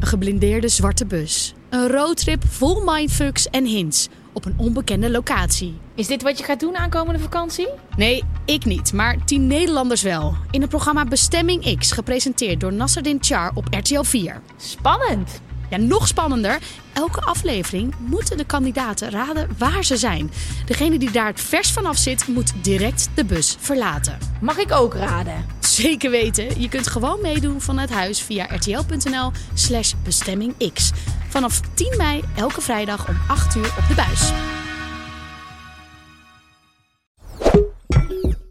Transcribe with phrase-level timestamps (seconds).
[0.00, 1.54] Geblindeerde zwarte bus.
[1.70, 5.78] Een roadtrip vol mindfucks en hints op een onbekende locatie.
[5.94, 7.68] Is dit wat je gaat doen aankomende vakantie?
[7.96, 10.34] Nee, ik niet, maar tien Nederlanders wel.
[10.50, 14.40] In het programma Bestemming X, gepresenteerd door Nasserdin Char op RTL 4.
[14.56, 15.40] Spannend.
[15.70, 16.58] Ja, nog spannender.
[16.92, 20.30] Elke aflevering moeten de kandidaten raden waar ze zijn.
[20.66, 24.18] Degene die daar het vers vanaf zit, moet direct de bus verlaten.
[24.40, 25.46] Mag ik ook raden?
[25.60, 26.60] Zeker weten.
[26.60, 30.90] Je kunt gewoon meedoen vanuit huis via rtl.nl slash bestemmingx.
[31.28, 34.30] Vanaf 10 mei elke vrijdag om 8 uur op de buis.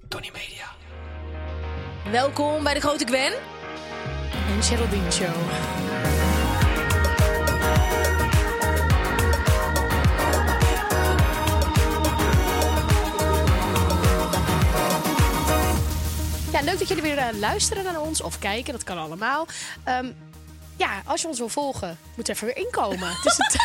[0.08, 0.66] Tony Media.
[2.12, 3.34] Welkom bij de Grote Gwen.
[4.56, 6.17] Een Geraldine Show.
[16.58, 18.73] Ja, leuk dat jullie weer eh, luisteren naar ons of kijken.
[18.73, 19.47] Dat kan allemaal.
[19.83, 20.11] Ehm,
[20.77, 23.09] ja, als je ons wil volgen, moet er even weer inkomen.
[23.09, 23.55] Het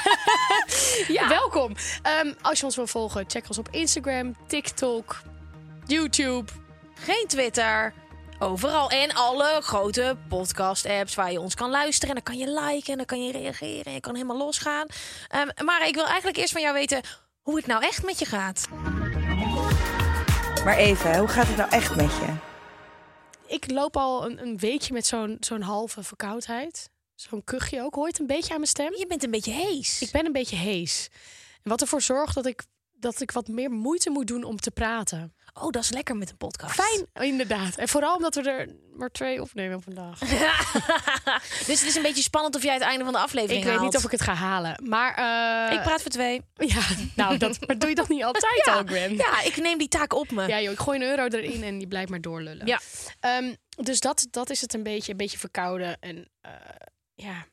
[1.19, 1.29] ja.
[1.29, 1.75] Welkom.
[2.03, 5.23] Ehm, als je ons wil volgen, check ons op Instagram, TikTok,
[5.87, 6.53] YouTube.
[6.95, 7.93] Geen Twitter.
[8.39, 8.91] Overal.
[8.91, 12.17] En alle grote podcast-apps waar je ons kan luisteren.
[12.17, 13.85] En dan kan je liken en dan kan je reageren.
[13.85, 14.87] En je kan helemaal losgaan.
[15.29, 17.01] Ehm, maar ik wil eigenlijk eerst van jou weten
[17.43, 18.69] hoe het nou echt met je gaat.
[20.65, 22.51] Maar even, hoe gaat het nou echt met je?
[23.53, 26.91] Ik loop al een, een weekje met zo'n zo'n halve verkoudheid.
[27.15, 27.95] Zo'n kuchje ook.
[27.95, 28.95] Hoor je het een beetje aan mijn stem?
[28.97, 30.01] Je bent een beetje hees.
[30.01, 31.09] Ik ben een beetje hees.
[31.63, 34.71] En wat ervoor zorgt dat ik, dat ik wat meer moeite moet doen om te
[34.71, 35.35] praten.
[35.55, 36.75] Oh, dat is lekker met een podcast.
[36.83, 37.77] Fijn, inderdaad.
[37.77, 40.19] En vooral omdat we er maar twee opnemen vandaag.
[41.69, 43.81] dus het is een beetje spannend of jij het einde van de aflevering ik weet
[43.81, 44.83] niet of ik het ga halen.
[44.89, 46.41] Maar eh, Ik praat voor twee.
[46.55, 46.81] Ja,
[47.17, 49.17] nou, dat maar doe je dat niet altijd Ja, al, Gwen?
[49.17, 50.47] ja, ik neem die taak op me.
[50.47, 52.67] Ja, joh, ik gooi een euro erin en die blijft maar doorlullen.
[52.67, 52.81] Ja.
[53.21, 55.97] Ehm, dus dat, dat is het een beetje, een beetje verkouden.
[56.01, 56.51] En eh,
[57.15, 57.47] ja,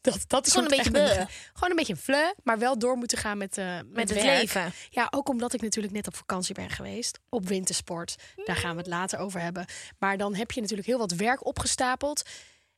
[0.00, 3.18] dat, dat is Gewoon een beetje met- Gewoon een beetje een maar wel door moeten
[3.18, 4.40] gaan met, eh, met, Met het werk.
[4.40, 4.72] leven.
[4.90, 7.18] Ja, ook omdat ik natuurlijk net op vakantie ben geweest.
[7.28, 8.14] Op wintersport.
[8.44, 9.64] Daar gaan we het later over hebben.
[9.98, 12.22] Maar dan heb je natuurlijk heel wat werk opgestapeld.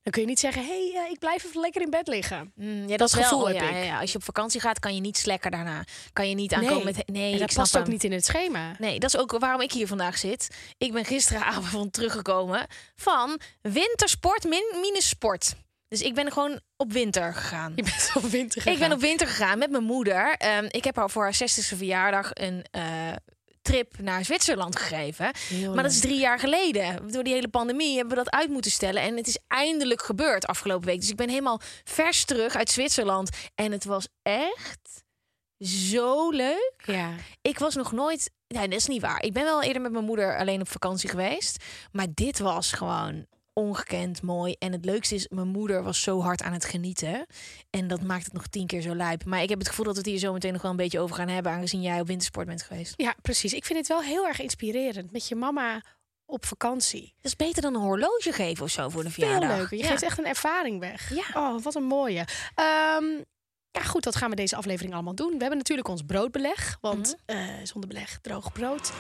[0.07, 2.53] Dan kun je niet zeggen, hé, hey, eh, ik blijf even lekker in bed liggen.
[2.55, 3.85] Mm, ja, Dat gevoel oh, heb ja, ik.
[3.85, 4.01] ja.
[4.01, 5.85] Als je op vakantie gaat, kan je niet slekker daarna.
[6.13, 7.03] Kan je niet aankomen met...
[7.07, 8.75] Nee, en dat past ook niet in het schema.
[8.79, 10.49] Nee, dat is ook waarom ik hier vandaag zit.
[10.79, 15.55] Ik ben gisteravond teruggekomen van wintersport min minus sport.
[15.89, 17.73] Dus ik ben gewoon op winter gegaan.
[17.77, 18.93] Je bent op winter Ik ben gegaan.
[18.93, 20.35] op winter gegaan met mijn moeder.
[20.37, 23.13] Ehm, ik heb haar voor haar 60ste verjaardag een eh,
[23.63, 25.31] trip naar Zwitserland gegeven.
[25.49, 27.11] Heel maar dat is drie jaar geleden.
[27.13, 29.03] Door die hele pandemie hebben we dat uit moeten stellen.
[29.03, 31.01] En het is eindelijk gebeurd afgelopen week.
[31.01, 33.31] Dus ik ben helemaal vers terug uit Zwitserland.
[33.55, 35.05] En het was echt
[35.59, 36.83] zo leuk.
[36.85, 37.11] Ja.
[37.43, 38.31] Ik was nog nooit.
[38.49, 39.23] Nee, dat is niet waar.
[39.23, 41.65] Ik ben wel eerder met mijn moeder alleen op vakantie geweest.
[41.93, 43.27] Maar dit was gewoon
[43.61, 44.55] ongekend mooi.
[44.59, 47.27] En het leukste is, mijn moeder was zo hard aan het genieten.
[47.71, 49.25] En dat maakt het nog tien keer zo lijp.
[49.25, 51.01] Maar ik heb het gevoel dat we het hier zo meteen nog wel een beetje
[51.01, 51.53] over gaan hebben.
[51.53, 52.95] Aangezien jij op wintersport bent geweest.
[52.97, 53.53] ja, precies.
[53.53, 55.13] Ik vind het wel heel erg inspirerend.
[55.13, 55.83] Met je mama
[56.27, 57.13] op vakantie.
[57.17, 59.57] Dat is beter dan een horloge geven of zo voor een Veel verjaardag.
[59.57, 59.77] leuker.
[59.77, 59.89] Je Ja.
[59.91, 61.15] geeft echt een ervaring weg.
[61.15, 61.25] Ja.
[61.35, 62.25] Oh, wat een mooie.
[62.55, 63.05] Ehm,
[63.71, 65.31] ja, goed, dat gaan we deze aflevering allemaal doen.
[65.33, 66.79] We hebben natuurlijk ons broodbeleg.
[66.81, 68.93] Want eh, zonder beleg droog brood.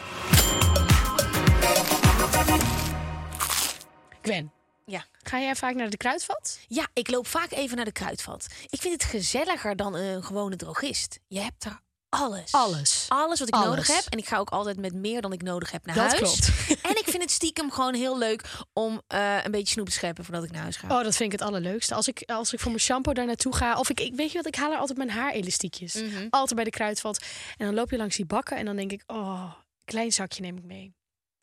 [4.26, 4.52] Gwen,
[4.84, 5.04] Ja.
[5.22, 6.58] ga jij vaak naar de kruidvat?
[6.68, 8.46] ja, ik loop vaak even naar de kruidvat.
[8.68, 11.18] Ik vind het gezelliger dan een gewone drogist.
[11.28, 12.52] Je hebt daar alles.
[12.52, 13.06] Alles.
[13.08, 13.66] Alles wat ik Alles.
[13.68, 14.04] nodig heb.
[14.12, 16.18] En ik ga ook altijd met meer dan ik nodig heb naar Dat huis.
[16.18, 16.50] klopt.
[16.88, 20.24] En ik vind het stiekem gewoon heel leuk om eh, een beetje snoep te scheppen
[20.24, 20.86] voordat ik naar huis ga.
[20.98, 21.94] Oh, dat vind ik het allerleukste.
[21.94, 23.78] Als ik, als ik voor mijn shampoo daar naartoe ga.
[23.78, 25.94] Of ik, ik weet je wat, ik haal er altijd mijn haarelastiekjes.
[25.94, 26.26] Mhm.
[26.30, 27.24] Altijd bij de kruidvat.
[27.56, 29.52] En dan loop je langs die bakken en dan denk ik, oh,
[29.84, 30.94] klein zakje neem ik mee.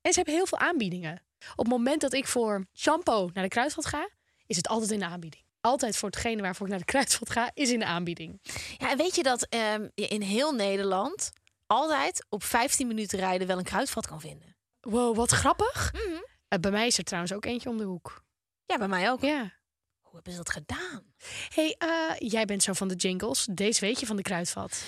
[0.02, 1.22] En ze hebben heel veel aanbiedingen.
[1.52, 4.10] Op het moment dat ik voor shampoo naar de kruidvat ga,
[4.46, 5.44] is het altijd in de aanbieding.
[5.62, 8.40] Altijd voor hetgene waarvoor ik naar de kruidvat ga, is in de aanbieding.
[8.78, 11.32] Ja, en weet je dat ehm, je in heel Nederland
[11.68, 14.56] altijd op 15 minuten rijden wel een kruidvat kan vinden?
[14.82, 15.94] Wow, wat grappig.
[15.94, 16.22] Mhm.
[16.48, 18.24] Eh, bij mij is er trouwens ook eentje om de hoek.
[18.66, 19.22] Ja, bij mij ook.
[19.22, 19.54] Ja.
[20.02, 21.14] Hoe hebben ze dat gedaan?
[21.54, 23.48] hey, eh, jij bent zo van de jingles.
[23.52, 24.84] Deze weet je van de kruidvat.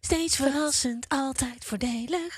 [0.00, 2.34] Steeds verrassend, altijd voordelig.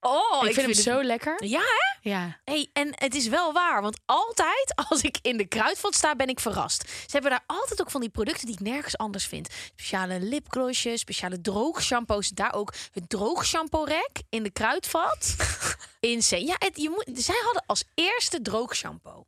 [0.00, 1.44] Oh, ik, vind hem zo lekker.
[1.44, 2.10] Ja, hè?
[2.10, 2.40] Ja.
[2.44, 6.28] Hey, en het is wel waar, want altijd als ik in de kruidvat sta, ben
[6.28, 6.88] ik verrast.
[6.88, 9.48] Ze hebben daar altijd ook van die producten die ik nergens anders vind.
[9.52, 12.28] Speciale lipglossjes, speciale droogshampoos.
[12.28, 15.36] Daar ook het droogshampoo rek in de kruidvat.
[16.00, 16.44] Insane.
[16.44, 19.26] Ja, het, je moet, zij hadden als eerste droogshampoo.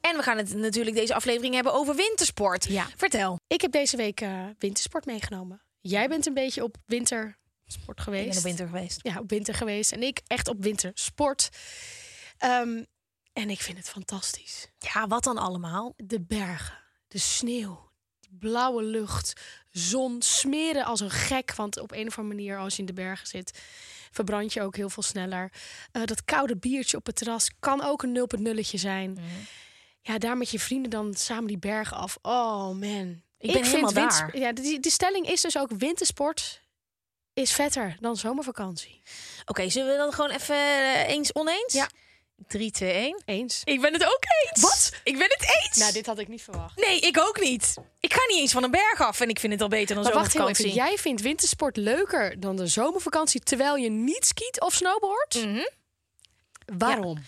[0.00, 2.64] En we gaan het natuurlijk deze aflevering hebben over wintersport.
[2.64, 2.86] Ja.
[2.96, 3.38] Vertel.
[3.46, 5.65] Ik heb deze week eh, wintersport meegenomen.
[5.88, 8.26] Jij bent een beetje op wintersport geweest.
[8.26, 9.00] Ik ben op winter geweest.
[9.02, 9.92] Ja, op winter geweest.
[9.92, 11.48] En ik echt op wintersport.
[12.38, 12.84] Ehm,
[13.32, 14.68] en ik vind het fantastisch.
[14.78, 15.94] Ja, wat dan allemaal?
[15.96, 16.78] De bergen,
[17.08, 17.90] de sneeuw,
[18.20, 19.40] die blauwe lucht,
[19.70, 21.54] zon, smeren als een gek.
[21.54, 23.62] Want op een of andere manier, als je in de bergen zit,
[24.10, 25.52] verbrand je ook heel veel sneller.
[25.92, 29.18] Eh, dat koude biertje op het terras kan ook een 0.0'tje zijn.
[30.00, 32.18] Ja, daar met je vrienden dan samen die bergen af.
[32.22, 33.24] Oh man.
[33.38, 34.38] Ik ben helemaal winters- daar.
[34.38, 36.60] Ja, die, die stelling is dus ook wintersport
[37.32, 39.02] is vetter dan zomervakantie.
[39.44, 41.72] Oké, zullen we dan gewoon even eh, eens oneens?
[41.72, 41.88] Ja.
[42.46, 43.22] 3, 2, 1.
[43.24, 43.60] Eens.
[43.64, 44.60] Ik ben het ook eens.
[44.60, 44.92] Wat?
[45.04, 45.76] Ik ben het eens.
[45.76, 46.76] Nou, dit had ik niet verwacht.
[46.80, 47.74] Nee, ik ook niet.
[48.00, 50.04] Ik ga niet eens van een berg af en ik vind het al beter dan
[50.04, 50.80] Maar wacht heel zomervakantie.
[50.80, 50.88] even.
[50.88, 55.34] Jij vindt wintersport leuker dan de zomervakantie terwijl je niet skiet of snowboardt?
[55.34, 55.66] Mhm.
[56.78, 57.18] Waarom?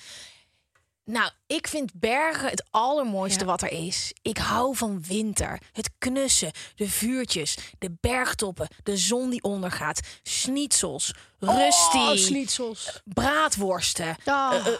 [1.10, 3.46] Nou, ik vind bergen het allermooiste Ja.
[3.46, 4.12] wat er is.
[4.22, 5.60] Ik hou van winter.
[5.72, 13.00] Het knussen, de vuurtjes, de bergtoppen, de zon die ondergaat, schnitzels, rusty, Oh, schnitzels.
[13.05, 14.16] braadworsten,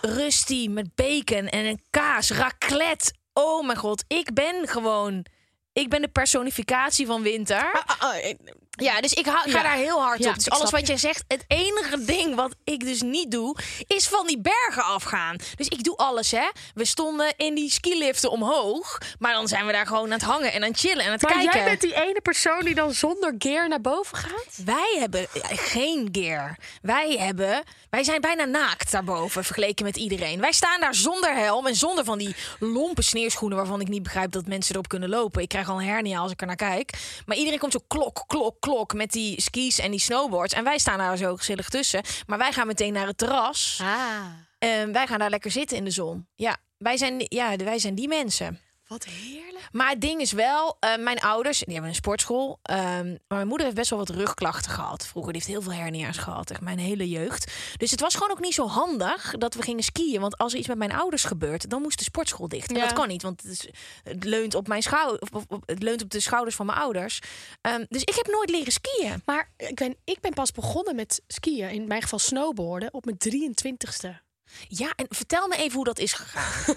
[0.00, 3.12] rusty met bacon en een kaas, raclette.
[3.32, 5.24] Oh mijn god, ik ben gewoon...
[5.78, 7.82] Ik ben de personificatie van winter.
[8.70, 9.62] Ja, dus ik ga Ah, Ja.
[9.62, 10.34] daar heel hard Ja, op.
[10.34, 14.26] Dus alles wat jij zegt, het enige ding wat ik dus niet doe, is van
[14.26, 15.36] die bergen afgaan.
[15.56, 16.48] Dus ik doe alles, hè.
[16.75, 20.52] We stonden in die skiliften omhoog, maar dan zijn we daar gewoon aan het hangen
[20.52, 21.54] en aan het chillen en aan het Maar kijken.
[21.54, 24.58] jij bent die ene persoon die dan zonder gear naar boven gaat?
[24.64, 26.56] Wij hebben ja, geen gear.
[26.82, 30.40] Wij hebben, wij zijn bijna naakt daarboven vergeleken met iedereen.
[30.40, 34.32] Wij staan daar zonder helm en zonder van die lompe sneeuwschoenen waarvan ik niet begrijp
[34.32, 35.42] dat mensen erop kunnen lopen.
[35.42, 37.20] Ik krijg al een hernia als ik er naar kijk.
[37.26, 40.55] Maar iedereen komt zo klok, klok, klok met die skis en die snowboards.
[40.55, 42.03] En wij staan daar zo gezellig tussen.
[42.26, 43.79] Maar wij gaan meteen naar het terras.
[43.82, 44.25] Ah,
[44.59, 46.26] En wij gaan daar lekker zitten in de zon.
[46.35, 48.61] Ja, wij zijn, ja, wij zijn die mensen.
[48.88, 49.69] Wat heerlijk.
[49.73, 52.58] Maar het ding is wel, eh, mijn ouders, die hebben een sportschool.
[52.62, 55.06] ehm, maar mijn moeder heeft best wel wat rugklachten gehad.
[55.06, 57.52] Vroeger, die heeft heel veel hernia's gehad, echt mijn hele jeugd.
[57.76, 60.20] Dus het was gewoon ook niet zo handig dat we gingen skiën.
[60.20, 62.69] Want als er iets met mijn ouders gebeurt, dan moest de sportschool dicht.
[62.70, 62.82] En Ja.
[62.85, 63.69] dat kan niet, want het, is,
[64.02, 66.79] het, leunt op mijn schou of, of- of- het leunt op de schouders van mijn
[66.79, 67.20] ouders.
[67.61, 69.23] Ehm, dus ik heb nooit leren skiën.
[69.25, 73.19] Maar ik ben, ik ben pas begonnen met skiën, in mijn geval snowboarden, op mijn
[73.19, 74.26] 23ste.
[74.68, 76.76] Ja, en vertel me even hoe dat is gegaan.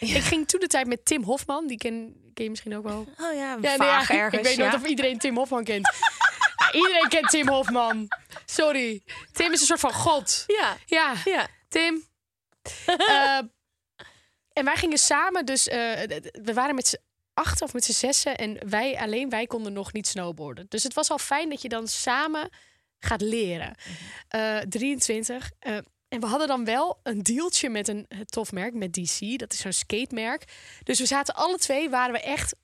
[0.00, 2.98] Ik ging toen de tijd met Tim Hofman, die ken, ken je misschien ook wel.
[2.98, 4.40] Oh ja, Ja, nee, vaag ja, ergens.
[4.40, 4.74] Ik weet ja.
[4.74, 5.92] of iedereen Tim Hofman kent.
[6.72, 8.08] Iedereen kent Tim Hofman.
[8.44, 9.02] Sorry.
[9.32, 10.44] Tim is een soort van god.
[10.46, 11.48] Ja, Ja, ja.
[11.68, 12.02] Tim.
[12.86, 13.40] Eh,
[14.52, 15.76] en wij gingen samen, dus eh,
[16.32, 16.98] we waren met z'n
[17.34, 18.36] acht of met z'n zessen.
[18.36, 20.66] En wij, alleen wij konden nog niet snowboarden.
[20.68, 22.48] Dus het was al fijn dat je dan samen
[22.98, 23.74] gaat leren.
[24.28, 25.50] Eh 23.
[26.14, 29.38] En we hadden dan wel een dealtje met een tof merk, met DC.
[29.38, 30.44] Dat is zo'n skatemerk.
[30.82, 32.54] Dus we zaten alle twee, waren we echt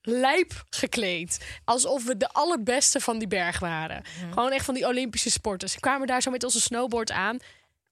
[0.00, 1.60] lijp gekleed.
[1.64, 4.02] Alsof we de allerbeste van die berg waren.
[4.30, 5.74] Gewoon echt van die Olympische sporters.
[5.74, 7.38] We kwamen daar zo met onze snowboard aan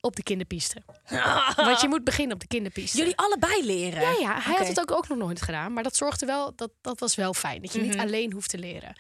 [0.01, 0.83] op de kinderpiste.
[1.57, 2.99] Want je moet beginnen op de kinderpiste.
[2.99, 4.01] Jullie allebei leren?
[4.01, 5.73] Ja, ja, hij had het ook, ook nog nooit gedaan.
[5.73, 7.63] Maar dat zorgde wel, dat, dat was wel fijn.
[7.63, 8.01] Dat je niet Mhm.
[8.07, 8.93] alleen hoeft te leren.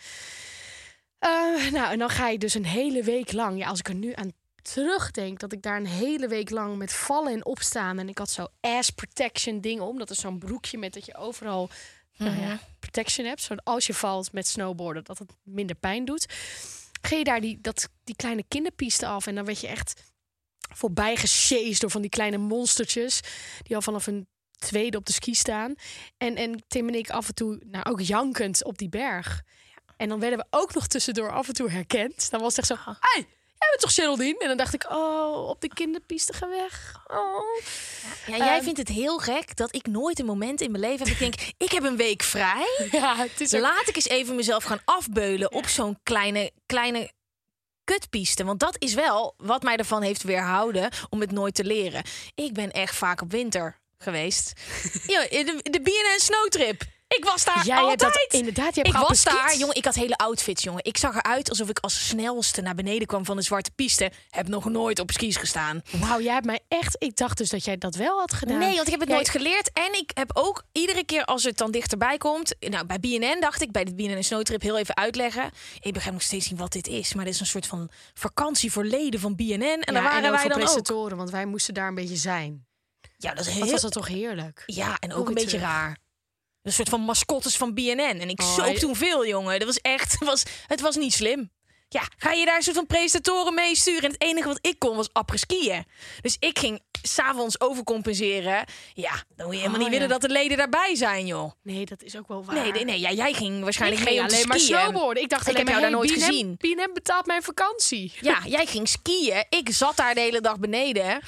[1.19, 1.31] Eh,
[1.73, 3.59] nou, en dan ga je dus een hele week lang.
[3.59, 6.93] Ja, als ik er nu aan terugdenk, dat ik daar een hele week lang met
[6.93, 7.99] vallen en opstaan.
[7.99, 9.99] En ik had zo ass protection dingen om.
[9.99, 11.71] Dat is zo'n broekje met dat je overal
[12.17, 12.41] nou Mhm.
[12.41, 13.43] ja, protection hebt.
[13.43, 16.27] Zodat als je valt met snowboarden, dat het minder pijn doet.
[17.03, 19.27] Ging je daar die, dat, die kleine kinderpiste af.
[19.27, 20.03] En dan werd je echt
[20.75, 23.21] voorbij gesjeest door van die kleine monstertjes.
[23.63, 25.75] Die al vanaf een tweede op de ski staan.
[26.17, 29.43] En, en Tim en ik af en toe, nou ook jankend op die berg.
[29.97, 32.31] En dan werden we ook nog tussendoor af en toe herkend.
[32.31, 33.27] Dan was het echt zo, hey,
[33.69, 34.39] bent toch Geraldine?
[34.39, 37.01] En dan dacht ik, oh, op de kinderpiste ga weg.
[37.07, 37.61] Oh.
[38.27, 41.07] Ja, jij Ehm, vindt het heel gek dat ik nooit een moment in mijn leven
[41.07, 41.15] heb.
[41.15, 41.35] Ik denk,
[41.67, 42.67] ik heb een week vrij.
[42.91, 43.61] Ja, het is ook...
[43.61, 47.11] Laat ik eens even mezelf gaan afbeulen op zo'n kleine, kleine
[47.85, 48.45] kutpiste.
[48.45, 52.03] Want dat is wel wat mij ervan heeft weerhouden om het nooit te leren.
[52.35, 54.53] Ik ben echt vaak op winter geweest.
[55.07, 56.83] ja, de, de BNN Snowtrip.
[57.17, 58.01] Ik was daar Jij altijd.
[58.03, 59.75] hebt dat inderdaad, je hebt ik was daar, jongen.
[59.77, 60.85] Ik had hele outfits, jongen.
[60.85, 64.11] Ik zag eruit alsof ik als snelste naar beneden kwam van de zwarte piste.
[64.31, 65.83] Heb nog nooit op skis gestaan.
[65.91, 66.97] Wauw, jij hebt mij echt...
[66.99, 68.59] Ik dacht dus dat jij dat wel had gedaan.
[68.59, 69.71] Nee, want ik heb het Jij- nooit geleerd.
[69.73, 72.55] En ik heb ook iedere keer als het dan dichterbij komt...
[72.61, 75.51] Nou, bij BNN dacht ik, bij de BNN Snowtrip, heel even uitleggen.
[75.81, 77.15] Ik begrijp nog steeds niet wat dit is.
[77.15, 79.63] Maar dit is een soort van vakantie voor leden van BNN.
[79.63, 80.59] En Ja, daar waren ook wij dan ook.
[80.59, 82.67] presentatoren, want wij moesten daar een beetje zijn.
[83.17, 83.73] Ja, dat is Wat heel...
[83.73, 84.63] was dat toch heerlijk?
[84.67, 85.65] Ja, en ook Hoe een beetje terug.
[85.65, 85.97] raar.
[86.71, 88.01] Een soort van mascottes van BNN.
[88.21, 89.59] En ik Oh, toen veel, jongen.
[89.59, 90.19] Dat was echt...
[90.25, 91.51] Was, het was niet slim.
[91.89, 94.03] Ja, ga je daar een soort van presentatoren mee sturen?
[94.03, 95.85] En het enige wat ik kon was après-skiën.
[96.21, 98.65] Dus ik ging s'avonds overcompenseren.
[98.95, 100.13] Ja, dan moet je helemaal Oh, niet willen ja.
[100.19, 101.51] dat de leden daarbij zijn, joh.
[101.63, 102.55] Nee, dat is ook wel waar.
[102.55, 103.01] Nee, nee, nee.
[103.01, 104.79] Ja, jij ging waarschijnlijk ik ging mee alleen maar skiën.
[104.79, 105.23] snowboarden.
[105.23, 106.57] Ik dacht Ik alleen heb maar, jou daar nooit BNM gezien.
[106.59, 108.13] BNM betaalt mijn vakantie.
[108.21, 109.45] Ja, jij ging skiën.
[109.49, 111.21] Ik zat daar de hele dag beneden.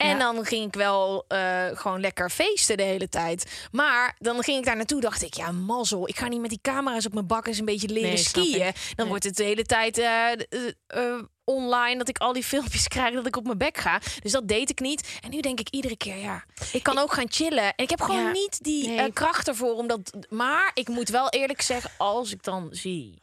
[0.00, 3.68] En dan ging ik wel eh, gewoon lekker feesten de hele tijd.
[3.70, 6.08] Maar dan ging ik daar naartoe, dacht ik, ja, mazzel.
[6.08, 8.58] Ik ga niet met die camera's op mijn bak eens een beetje leren Nee, skiën.
[8.58, 9.06] Dan Nee.
[9.06, 10.32] wordt het de hele tijd eh,
[10.86, 14.00] eh, online dat ik al die filmpjes krijg dat ik op mijn bek ga.
[14.22, 15.18] Dus dat deed ik niet.
[15.20, 17.62] En nu denk ik iedere keer, ja, ik kan ook gaan chillen.
[17.64, 19.12] En ik heb gewoon Ja, niet die nee.
[19.12, 19.72] kracht ervoor.
[19.74, 23.18] Omdat, maar ik moet wel eerlijk zeggen, als ik dan zie...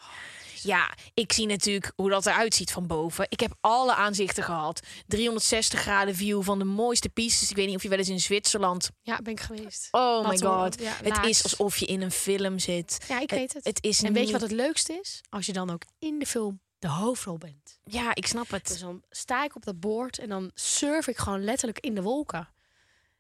[0.64, 3.26] Ja, ik zie natuurlijk hoe dat eruit ziet van boven.
[3.30, 4.80] Ik heb alle aanzichten gehad.
[5.08, 7.50] 360 graden view van de mooiste pistes.
[7.50, 8.90] Ik weet niet of je wel eens in Zwitserland.
[9.02, 9.88] Ja, ben ik geweest.
[9.92, 10.82] Oh my Wat god.
[10.82, 13.06] ja, het is alsof je in een film zit.
[13.08, 13.66] Ja, ik weet het.
[13.66, 15.22] Het is en weet je wat het leukste is?
[15.30, 17.80] Als je dan ook in de film de hoofdrol bent.
[17.84, 18.68] Ja, ik snap het.
[18.68, 22.02] Dus dan sta ik op dat boord en dan surf ik gewoon letterlijk in de
[22.02, 22.50] wolken.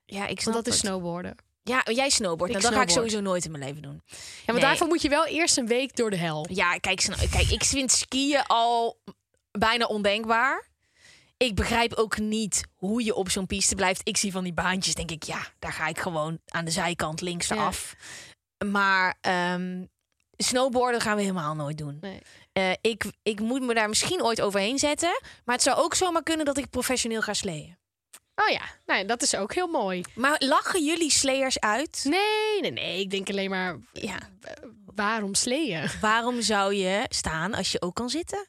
[0.05, 1.35] Ja, ik snap Want dat is snowboarden.
[1.67, 2.51] Ja, jij snowboard.
[2.51, 4.01] Nou, dat ga ik sowieso nooit in mijn leven doen.
[4.07, 4.63] Ja, maar Nee.
[4.63, 6.45] daarvoor moet je wel eerst een week door de hel.
[6.49, 8.97] Ja, kijk, kijk, ik vind skiën al
[9.51, 10.65] bijna ondenkbaar.
[11.37, 14.01] Ik begrijp ook niet hoe je op zo'n piste blijft.
[14.03, 17.21] Ik zie van die baantjes, denk ik, ja, daar ga ik gewoon aan de zijkant
[17.21, 17.55] links Ja.
[17.55, 17.95] af.
[18.65, 19.85] Maar ehm,
[20.37, 21.97] snowboarden gaan we helemaal nooit doen.
[22.01, 22.19] Nee.
[22.53, 25.19] Eh, ik, ik moet me daar misschien ooit overheen zetten.
[25.45, 27.77] Maar het zou ook zomaar kunnen dat ik professioneel ga sleeën.
[28.39, 30.03] Oh ja, nee, dat is ook heel mooi.
[30.15, 32.01] Maar lachen jullie slayers uit?
[32.03, 32.99] Nee, nee, nee.
[32.99, 34.17] Ik denk alleen maar, Ja.
[34.95, 35.89] waarom sleeën?
[36.01, 38.47] Waarom zou je staan als je ook kan zitten?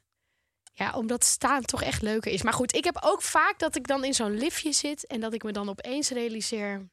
[0.75, 2.43] Ja, omdat staan toch echt leuker is.
[2.43, 5.33] Maar goed, ik heb ook vaak dat ik dan in zo'n liftje zit en dat
[5.33, 6.89] ik me dan opeens realiseer: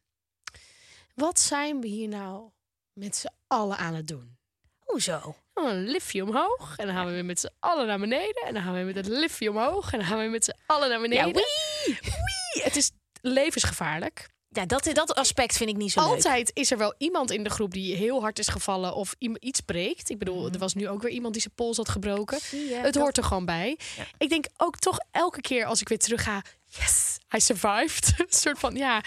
[1.16, 2.50] wat zijn we hier nou
[2.94, 4.38] met z'n allen aan het doen?
[4.80, 5.36] Hoezo?
[5.56, 8.54] Dan een liftje omhoog en dan gaan we weer met z'n allen naar beneden en
[8.54, 10.54] dan gaan we weer met het liftje omhoog en dan gaan we weer met z'n
[10.66, 11.28] allen naar beneden.
[11.28, 11.98] Ja, wee!
[12.02, 12.64] Wee!
[12.64, 14.28] Het is levensgevaarlijk.
[14.50, 16.10] Ja, dat, dat aspect vind ik niet zo leuk.
[16.10, 19.62] Altijd is er wel iemand in de groep die heel hard is gevallen of iets
[19.62, 20.10] breekt.
[20.10, 20.54] Ik bedoel, Mhm.
[20.54, 22.40] er was nu ook weer iemand die zijn pols had gebroken.
[22.52, 23.78] Je, Het dat- hoort er gewoon bij.
[24.18, 26.42] Ik denk ook toch elke keer als ik weer terug ga,
[26.78, 28.14] yes, I survived.
[28.18, 29.04] Een soort van, ja,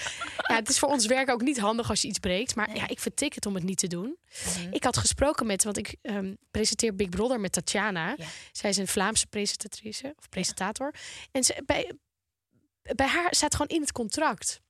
[0.48, 2.54] ja, het is voor ons werk ook niet handig als je iets breekt.
[2.54, 4.16] Maar ja, ik vertik het om het niet te doen.
[4.44, 4.72] Mhm.
[4.72, 8.14] Ik had gesproken met, want ik ehm, presenteer Big Brother met Tatjana.
[8.16, 8.26] Ja.
[8.52, 10.94] Zij is een Vlaamse presentatrice of presentator.
[11.30, 11.92] En ze, bij,
[12.94, 14.60] bij haar staat gewoon in het contract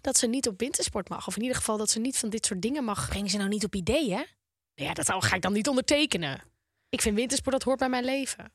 [0.00, 1.26] dat ze niet op wintersport mag.
[1.26, 3.08] Of in ieder geval dat ze niet van dit soort dingen mag.
[3.08, 4.26] Brengen ze nou niet op ideeën?
[4.74, 6.49] Ja, dat ga ik dan niet ondertekenen.
[6.90, 8.52] Ik vind wintersport, dat hoort bij mijn leven.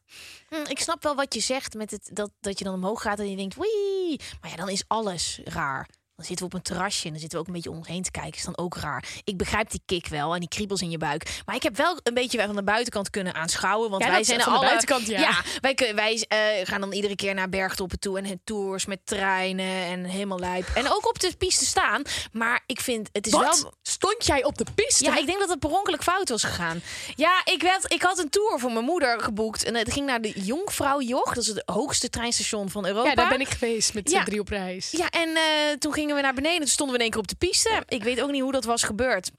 [0.50, 3.20] Hm, ik snap wel wat je zegt met het, dat, dat je dan omhoog gaat
[3.20, 4.20] en je denkt, wee.
[4.42, 5.90] Maar ja, dan is alles raar.
[6.16, 7.88] Dan zitten we op een terrasje en dan zitten we ook een beetje om ons
[7.88, 8.34] heen te kijken.
[8.34, 9.04] Is dan ook raar.
[9.24, 11.42] Ik begrijp die kick wel en die kriebels in je buik.
[11.46, 13.90] Maar ik heb wel een beetje van de buitenkant kunnen aanschouwen.
[13.90, 15.42] Want Ja, wij zijn van de buitenkant, ja.
[15.62, 20.04] wij, wij eh, gaan dan iedere keer naar bergtoppen toe en tours met treinen en
[20.04, 20.68] helemaal lijp.
[20.76, 22.02] En ook op de piste staan.
[22.32, 23.62] Maar ik vind het is Wat?
[23.62, 23.74] wel.
[23.82, 25.04] Stond jij op de piste?
[25.04, 26.82] Ja, ik denk dat het per ongeluk fout was gegaan.
[27.16, 29.64] Ja, ik, werd, ik had een tour voor mijn moeder geboekt.
[29.64, 31.34] En het ging naar de Jonkvrouwjoch.
[31.34, 33.10] Dat is het hoogste treinstation van Europa.
[33.10, 34.24] Ja, daar ben ik geweest met Ja.
[34.24, 34.92] drie op reis.
[34.92, 35.44] Ja, en eh,
[35.80, 36.60] toen gingen we naar beneden.
[36.60, 37.84] Toen stonden we in één keer op de piste.
[37.88, 39.32] Ik weet ook niet hoe dat was gebeurd.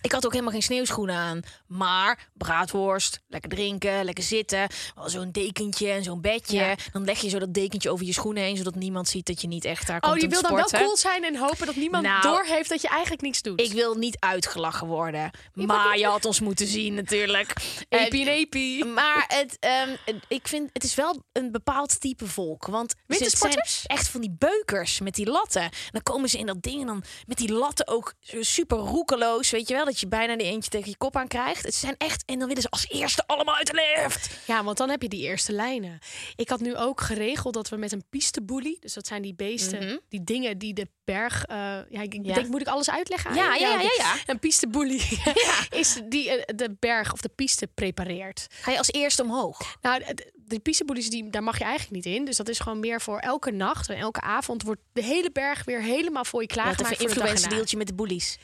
[0.00, 1.40] Ik had ook helemaal geen sneeuwschoenen aan.
[1.66, 4.66] Maar braadworst, lekker drinken, lekker zitten.
[5.04, 6.56] Zo'n dekentje en zo'n bedje.
[6.56, 6.74] Ja.
[6.92, 8.56] Dan leg je zo dat dekentje over je schoenen heen...
[8.56, 10.96] zodat niemand ziet dat je niet echt daar komt Oh, je wil dan wel cool
[10.96, 13.60] zijn en hopen dat niemand Nou, doorheeft dat je eigenlijk niks doet.
[13.60, 15.30] Ik wil niet uitgelachen worden.
[15.52, 17.52] Maar je had ons moeten zien natuurlijk.
[17.88, 18.84] Epi en epi.
[18.84, 19.96] Maar het, ehm,
[20.28, 22.66] ik vind het is wel een bepaald type volk.
[22.66, 25.68] Want ze zijn echt van die beukers met die latten.
[25.90, 29.50] Dan komen ze in dat ding en dan met die latten ook super roekeloos.
[29.50, 31.62] Weet je wel, dat je bijna die eentje tegen je kop aan krijgt.
[31.64, 34.30] Het zijn echt, en dan willen ze als eerste allemaal uit de lift.
[34.46, 35.98] Ja, want dan heb je die eerste lijnen.
[36.36, 40.00] Ik had nu ook geregeld dat we met een pisteboelie, dus dat zijn die beesten,
[40.08, 41.44] die dingen die de berg.
[41.44, 41.56] eh,
[41.88, 42.34] ja, ik Ja.
[42.34, 43.34] denk, moet ik alles uitleggen?
[43.34, 44.14] Ja, ja, ja, ja, ja.
[44.26, 45.02] Een pisteboelie
[45.70, 48.46] is die eh, de berg of de piste prepareert.
[48.50, 49.76] Ga je als eerste omhoog?
[49.82, 50.02] Nou,
[50.34, 52.24] de, pisteboelies, die, daar mag je eigenlijk niet in.
[52.24, 55.64] Dus dat is gewoon meer voor elke nacht en elke avond wordt de hele berg
[55.64, 56.92] weer helemaal voor je klaargemaakt.
[57.00, 58.38] even een influencer deeltje met de boelies.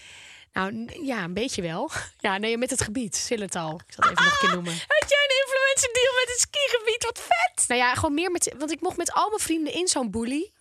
[0.55, 1.91] Nou, ja, een beetje wel.
[2.27, 3.81] Ja, nee, met het gebied, Sillertal.
[3.87, 4.73] Ik zal het even nog een keer noemen.
[4.73, 7.05] Had jij een influencer deal met het skigebied?
[7.05, 7.69] Wat vet!
[7.69, 8.55] Nou ja, gewoon meer met...
[8.59, 10.53] Want ik mocht met al mijn vrienden in zo'n boelie.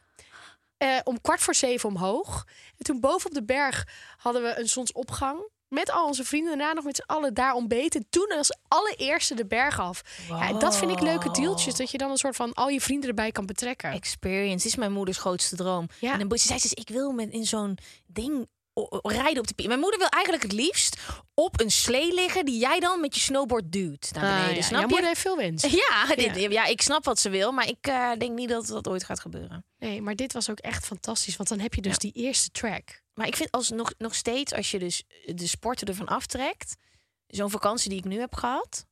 [0.78, 2.46] eh, om kwart voor zeven omhoog.
[2.78, 5.52] En toen boven op de berg hadden we een zonsopgang.
[5.68, 6.58] Met al onze vrienden.
[6.58, 8.06] Daarna nog met z'n allen daar ontbeten.
[8.10, 10.02] Toen als allereerste de berg af.
[10.30, 11.76] Ja, en dat vind ik leuke deeltjes.
[11.76, 13.92] Dat je dan een soort van al je vrienden erbij kan betrekken.
[13.92, 15.88] Experience is mijn moeders grootste droom.
[16.00, 16.14] Ja.
[16.20, 18.48] En dan, ze zei dus, ik wil met in zo'n ding
[19.02, 19.68] rijden op de pier.
[19.68, 20.98] Mijn moeder wil eigenlijk het liefst
[21.34, 24.50] op een slee liggen die jij dan met je snowboard duwt naar beneden.
[24.50, 24.62] Ah, ja.
[24.62, 24.88] Snap je?
[24.88, 25.64] moeder heeft veel wens.
[25.90, 26.50] Ja, dit, Ja.
[26.50, 26.66] ja.
[26.66, 29.66] ik snap wat ze wil, maar ik eh, denk niet dat dat ooit gaat gebeuren.
[29.78, 31.36] Nee, maar dit was ook echt fantastisch.
[31.36, 33.02] Want dan heb je dus die eerste track.
[33.14, 36.76] Maar ik vind als nog, nog steeds, als je dus de sporten ervan aftrekt,
[37.28, 38.86] zo'n vakantie die ik nu heb gehad,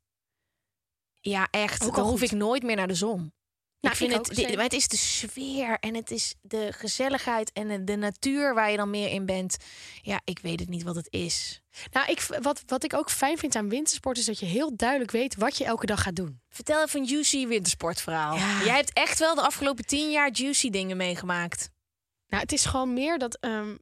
[1.22, 3.34] ja, echt, Ook dan hoef ik nooit meer naar de zon.
[3.82, 7.52] Nou, ik vind ik het, maar het is de sfeer en het is de gezelligheid
[7.54, 9.58] en de- de natuur waar je dan meer in bent.
[10.02, 11.62] Ja, ik weet het niet wat het is.
[11.92, 15.12] Nou, ik, wat, wat ik ook fijn vind aan wintersport is dat je heel duidelijk
[15.12, 16.42] weet wat je elke dag gaat doen.
[16.50, 18.36] Vertel even een juicy wintersportverhaal.
[18.36, 18.64] Ja.
[18.64, 21.70] Jij hebt echt wel de afgelopen tien jaar juicy dingen meegemaakt.
[22.28, 23.76] Nou, het is gewoon meer dat ehm,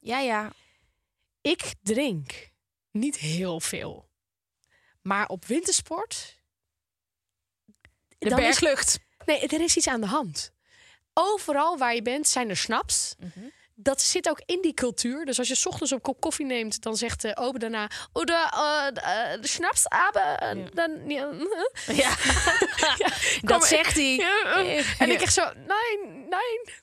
[0.00, 0.52] Ja, ja.
[1.40, 2.50] ik drink
[2.90, 4.08] niet heel veel.
[5.02, 6.38] Maar op wintersport.
[8.28, 8.98] De is- berglucht.
[9.24, 10.50] nee, er is iets aan de hand.
[11.14, 13.14] Overal waar je bent zijn er snaps.
[13.18, 13.40] Mhm.
[13.74, 15.24] Dat zit ook in die cultuur.
[15.24, 18.24] Dus als je 's ochtends een kop koffie neemt, dan zegt de ober daarna: Oh,
[18.24, 20.34] de, eh, de, eh, de snaps, aber.
[20.34, 21.30] eh, Dan, ja,
[21.86, 22.16] Ja,
[23.40, 24.14] dat zegt hij.
[24.14, 24.82] Ja.
[24.98, 26.74] En ik echt zo, nee, nee.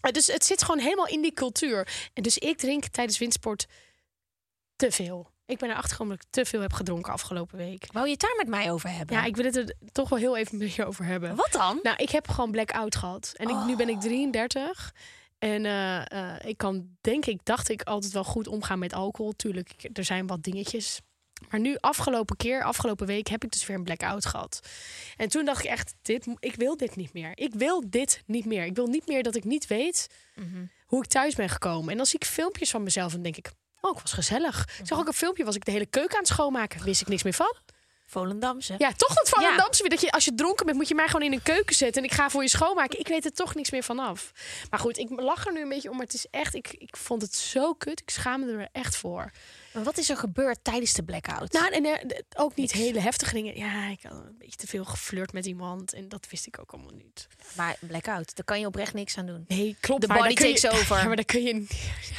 [0.00, 2.08] Eh, Dus het zit gewoon helemaal in die cultuur.
[2.12, 3.66] En dus ik drink tijdens windsport
[4.76, 5.30] te veel.
[5.46, 7.86] Ik ben erachter gekomen dat ik te veel heb gedronken afgelopen week.
[7.92, 9.16] Wou je het daar met mij over hebben?
[9.16, 11.34] Ja, ik wil het er toch wel heel even met je over hebben.
[11.36, 11.78] Wat dan?
[11.82, 13.32] Nou, ik heb gewoon blackout gehad.
[13.36, 14.94] En ik, nu ben ik 33.
[15.38, 19.32] En eh, eh, ik kan, denk ik, dacht ik altijd wel goed omgaan met alcohol.
[19.32, 21.00] Tuurlijk, er zijn wat dingetjes.
[21.50, 24.60] Maar nu, afgelopen keer, afgelopen week, heb ik dus weer een blackout gehad.
[25.16, 27.32] En toen dacht ik echt, dit, ik wil dit niet meer.
[27.34, 28.64] Ik wil dit niet meer.
[28.64, 30.06] Ik wil niet meer dat ik niet weet
[30.86, 31.90] hoe ik thuis ben gekomen.
[31.90, 33.52] En dan zie ik filmpjes van mezelf en denk ik,
[33.84, 34.68] oh, ik was gezellig.
[34.78, 36.84] Ik zag ook een filmpje, was ik de hele keuken aan het schoonmaken.
[36.84, 37.54] Wist ik niks meer van.
[38.20, 38.74] Volendamse.
[38.78, 39.50] Ja, toch het van Ja.
[39.50, 39.90] een Damse weer.
[39.90, 42.02] Dat je als je dronken bent, moet je mij gewoon in een keuken zetten.
[42.02, 42.98] En ik ga voor je schoonmaken.
[42.98, 44.32] Ik weet er toch niks meer vanaf.
[44.70, 45.96] Maar goed, ik lach er nu een beetje om.
[45.96, 48.00] Maar het is echt, ik, ik vond het zo kut.
[48.00, 49.30] Ik schaamde er echt voor.
[49.72, 51.52] Maar wat is er gebeurd tijdens de blackout?
[51.52, 53.56] Nou, en eh, ook niet hele heftige dingen.
[53.56, 55.92] Ja, ik had een beetje te veel geflirt met iemand.
[55.92, 57.26] En dat wist ik ook allemaal niet.
[57.56, 59.44] maar blackout, daar kan je oprecht niks aan doen.
[59.48, 60.06] Nee, klopt.
[60.06, 60.96] Maar body kun je- takes over.
[60.96, 61.66] Ja, maar dan kun je,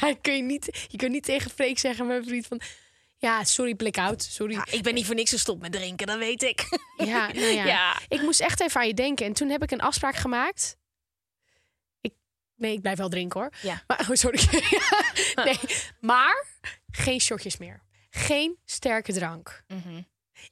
[0.00, 0.86] ja, kun je niet...
[0.88, 2.60] Je kunt niet tegen Freek zeggen, mijn vriend, van...
[3.18, 4.22] Ja, sorry, blackout.
[4.22, 4.54] Sorry.
[4.54, 6.78] Ja, ik ben niet voor niks gestopt met drinken, dat weet ik.
[6.96, 7.64] Ja, nou ja.
[7.64, 8.00] Ja.
[8.08, 9.26] Ik moest echt even aan je denken.
[9.26, 10.76] En toen heb ik een afspraak gemaakt.
[12.00, 12.14] Ik,
[12.56, 13.50] nee, ik blijf wel drinken hoor.
[13.62, 13.82] Ja.
[13.86, 14.40] Maar, oh, sorry.
[15.44, 15.58] nee,
[16.00, 16.46] maar
[16.90, 17.82] geen shotjes meer.
[18.10, 19.62] Geen sterke drank.
[19.68, 20.02] Mhm.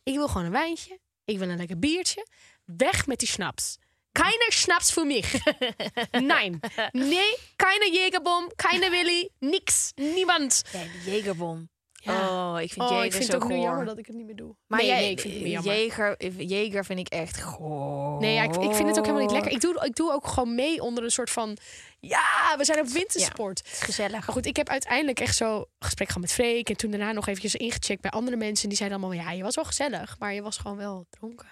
[0.03, 0.99] Ik wil gewoon een wijntje.
[1.25, 2.27] Ik wil een lekker biertje.
[2.65, 3.79] Weg met die snaps.
[4.13, 5.33] Keine Schnaps für mich.
[6.11, 6.61] Nein.
[6.93, 9.93] Nee, keine Jägerbom, keine Willy, nix.
[9.95, 10.63] Niemand.
[10.73, 11.69] Ja, de Jegerbom.
[12.05, 12.53] Ja.
[12.53, 14.17] Oh, ik vind Oh, Jeger ik vind zo het ook nu jammer dat ik het
[14.17, 14.57] niet meer doe.
[14.67, 15.75] Maar nee, jij, nee, ik vind het jammer.
[15.75, 18.21] Jeger, Jeger vind ik echt goor.
[18.21, 19.53] Nee, ja, ik, ik vind het ook helemaal niet lekker.
[19.53, 21.57] Ik doe, ik doe ook gewoon mee onder een soort van...
[22.01, 23.63] Ja, we zijn op wintersport.
[23.65, 24.13] Gezellig.
[24.13, 26.69] Maar goed, ik heb uiteindelijk echt zo gesprek gehad met Freek.
[26.69, 28.69] En toen daarna nog eventjes ingecheckt bij andere mensen.
[28.69, 30.17] Die zeiden allemaal, ja, je was wel gezellig.
[30.19, 31.49] Maar je was gewoon wel dronken.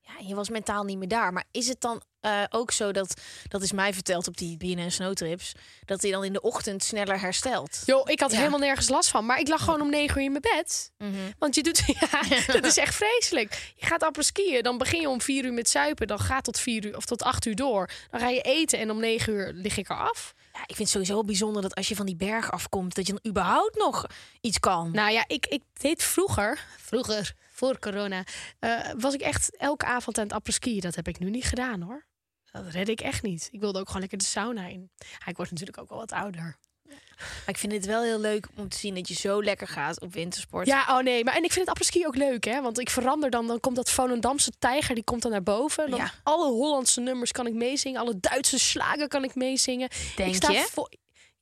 [0.00, 1.32] Ja, je was mentaal niet meer daar.
[1.32, 4.90] Maar is het dan eh, ook zo dat, dat is mij verteld op die BNN
[4.90, 5.52] Snowtrips,
[5.84, 7.82] dat hij dan in de ochtend sneller herstelt?
[7.84, 8.36] Yo, ik had Ja.
[8.38, 9.26] helemaal nergens last van.
[9.26, 10.90] Maar ik lag gewoon om negen uur in mijn bed.
[10.98, 11.12] Mhm.
[11.38, 13.72] Want je doet, ja, dat is echt vreselijk.
[13.76, 16.06] Je gaat appelen skiën, dan begin je om vier uur met zuipen.
[16.06, 17.90] Dan gaat tot vier uur of tot acht uur door.
[18.10, 20.34] Dan ga je eten en om negen uur lig ik eraf.
[20.52, 23.12] Ja, ik vind het sowieso bijzonder dat als je van die berg afkomt, dat je
[23.12, 24.06] dan überhaupt nog
[24.40, 24.90] iets kan.
[24.92, 28.22] Nou ja, ik, ik deed vroeger, vroeger, voor corona,
[28.58, 30.80] eh, was ik echt elke avond aan het apres-skiën.
[30.80, 32.06] Dat heb ik nu niet gedaan hoor.
[32.52, 33.48] Dat red ik echt niet.
[33.52, 34.90] Ik wilde ook gewoon lekker de sauna in.
[34.98, 36.56] Ja, ik word natuurlijk ook wel wat ouder.
[36.88, 40.00] Maar ik vind het wel heel leuk om te zien dat je zo lekker gaat
[40.00, 40.66] op wintersport.
[40.66, 41.24] Ja, oh nee.
[41.24, 42.62] Maar, en ik vind het apres-ski ook leuk, hè.
[42.62, 43.46] Want ik verander dan.
[43.46, 45.90] Dan komt dat Volendamse tijger, die komt dan naar boven.
[45.90, 46.12] Dan Ja.
[46.22, 48.00] Alle Hollandse nummers kan ik meezingen.
[48.00, 49.88] Alle Duitse slagen kan ik meezingen.
[50.16, 50.66] Denk ik sta je?
[50.70, 50.92] voor-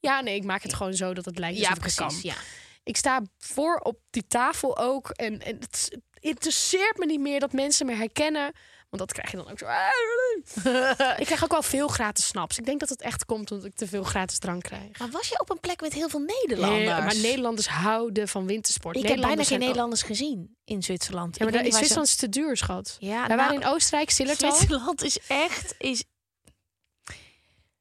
[0.01, 2.21] Ja, nee, ik maak het gewoon zo dat het lijkt Ja, alsof ik het precies.
[2.23, 2.31] kan.
[2.31, 2.37] Ja.
[2.83, 5.09] Ik sta voor op die tafel ook.
[5.11, 8.53] En, en het interesseert me niet meer dat mensen me herkennen.
[8.91, 9.67] Want dat krijg je dan ook zo.
[11.23, 12.59] ik krijg ook wel veel gratis snaps.
[12.59, 14.99] Ik denk dat het echt komt omdat ik te veel gratis drank krijg.
[14.99, 16.85] Maar was je op een plek met heel veel Nederlanders?
[16.85, 18.97] Nee, maar Nederlanders houden van wintersport.
[18.97, 21.39] ik heb bijna geen Nederlanders gezien in Zwitserland.
[21.39, 22.97] Ja, maar daar is ze- Zwitserland is te duur, schat.
[22.99, 24.53] Ja, Wij nou, waren in Oostenrijk, Sillertal.
[24.55, 26.05] Zwitserland is echt is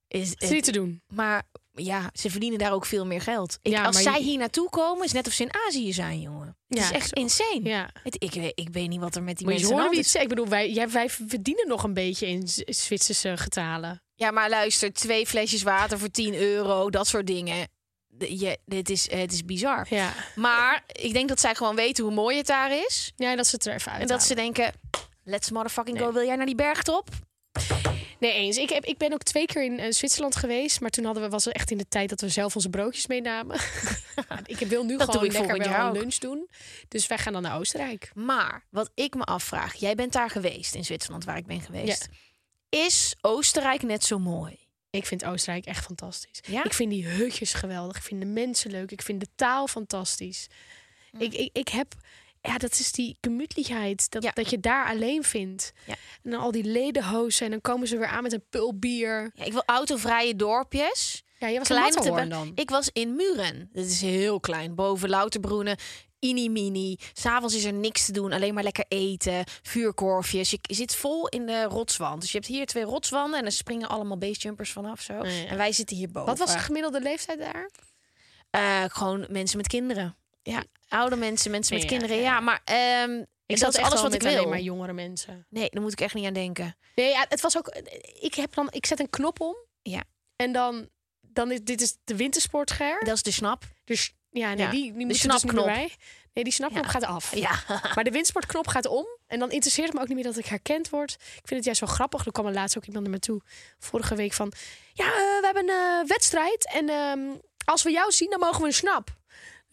[0.07, 1.01] is is niet te doen.
[1.07, 1.43] maar
[1.75, 3.57] ja, ze verdienen daar ook veel meer geld.
[3.61, 6.21] Ik, Ja, als zij je- hier naartoe komen, is net of ze in Azië zijn,
[6.21, 6.57] jongen.
[6.67, 7.21] Het Ja, is echt zo.
[7.21, 7.59] insane.
[7.69, 7.89] Ja.
[8.03, 10.15] Het, ik, weet, ik weet niet wat er met die mensen aan het is.
[10.15, 14.03] Ik bedoel, wij, jij, wij verdienen nog een beetje in Zwitserse getalen.
[14.15, 17.67] Ja, maar luister, twee flesjes water voor 10 euro, dat soort dingen.
[18.07, 19.85] De- Je, dit is, het is bizar.
[19.89, 20.13] Ja.
[20.35, 23.11] Maar ik denk dat zij gewoon weten hoe mooi het daar is.
[23.15, 24.01] ja, dat ze het er even uit.
[24.01, 24.73] En dat ze denken,
[25.23, 26.11] let's motherfucking go.
[26.11, 27.09] Wil jij naar die bergtop?
[28.25, 28.57] Nee, eens.
[28.57, 30.81] Ik, heb, ik ben ook twee keer in eh, Zwitserland geweest.
[30.81, 33.07] Maar toen hadden we, was het echt in de tijd dat we zelf onze broodjes
[33.07, 33.59] meenamen.
[34.45, 36.49] ik wil nu Dat gewoon lekker jaar een lunch doen.
[36.87, 38.11] Dus wij gaan dan naar Oostenrijk.
[38.13, 42.07] Maar wat ik me afvraag, jij bent daar geweest in Zwitserland, waar ik ben geweest.
[42.69, 44.57] Is Oostenrijk net zo mooi?
[44.89, 46.39] Ik vind Oostenrijk echt fantastisch.
[46.47, 46.63] Ja?
[46.63, 47.97] Ik vind die hutjes geweldig.
[47.97, 48.91] Ik vind de mensen leuk.
[48.91, 50.47] Ik vind de taal fantastisch.
[51.17, 51.93] Ik, ik, ik heb...
[52.45, 54.09] Ja, dat is die gemütlichheid.
[54.11, 54.31] Dat, Ja.
[54.31, 55.71] dat je daar alleen vindt.
[55.85, 55.95] Ja.
[56.23, 57.45] En dan al die ledenhozen.
[57.45, 59.31] En dan komen ze weer aan met een pul bier.
[59.35, 61.23] Ja, ik wil autovrije dorpjes.
[61.39, 62.51] Ja, je was Klein in dan.
[62.55, 63.69] Ik was in Muren.
[63.73, 64.75] Dat is heel klein.
[64.75, 65.77] Boven Louterbroenen.
[66.19, 66.97] Ini-mini.
[67.13, 68.31] S'avonds is er niks te doen.
[68.31, 69.43] Alleen maar lekker eten.
[69.61, 70.49] Vuurkorfjes.
[70.49, 72.21] Je zit vol in de rotswand.
[72.21, 73.39] Dus je hebt hier twee rotswanden.
[73.39, 75.13] En er springen allemaal basejumpers vanaf zo.
[75.21, 76.29] En wij zitten hierboven.
[76.29, 77.69] Wat was de gemiddelde leeftijd daar?
[78.49, 80.15] Eh, gewoon mensen met kinderen.
[80.51, 82.15] Ja, oude mensen, mensen met kinderen.
[82.15, 82.21] ja.
[82.21, 83.11] Ja, maar ehm
[83.45, 84.37] Ik dat zat is alles wat ik wil.
[84.37, 85.45] alleen maar jongere mensen.
[85.49, 86.75] Nee, daar moet ik echt niet aan denken.
[86.95, 87.67] Nee, ja, het was ook.
[88.19, 89.55] Ik heb dan, ik zet een knop om.
[89.81, 90.03] Ja.
[90.35, 90.89] En dan,
[91.21, 92.99] dan is dit is de wintersportscher.
[93.05, 93.63] Dat is de snap.
[93.83, 95.65] Dus ja, nee, die, die moet dus snapknop.
[95.65, 97.35] Nee, die snapknop gaat af.
[97.35, 97.59] Ja.
[97.95, 99.05] Maar de windsportknop gaat om.
[99.27, 101.11] En dan interesseert het me ook niet meer dat ik herkend word.
[101.11, 102.25] Ik vind het juist zo grappig.
[102.25, 103.41] Er kwam er laatst ook iemand naar me toe.
[103.79, 104.51] Vorige week van...
[104.93, 106.71] Ja, eh, we hebben een eh, wedstrijd.
[106.73, 107.19] En ehm,
[107.65, 109.09] als we jou zien, dan mogen we een snap.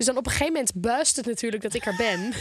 [0.03, 2.33] Dus dan op een gegeven moment buist het natuurlijk dat ik er ben.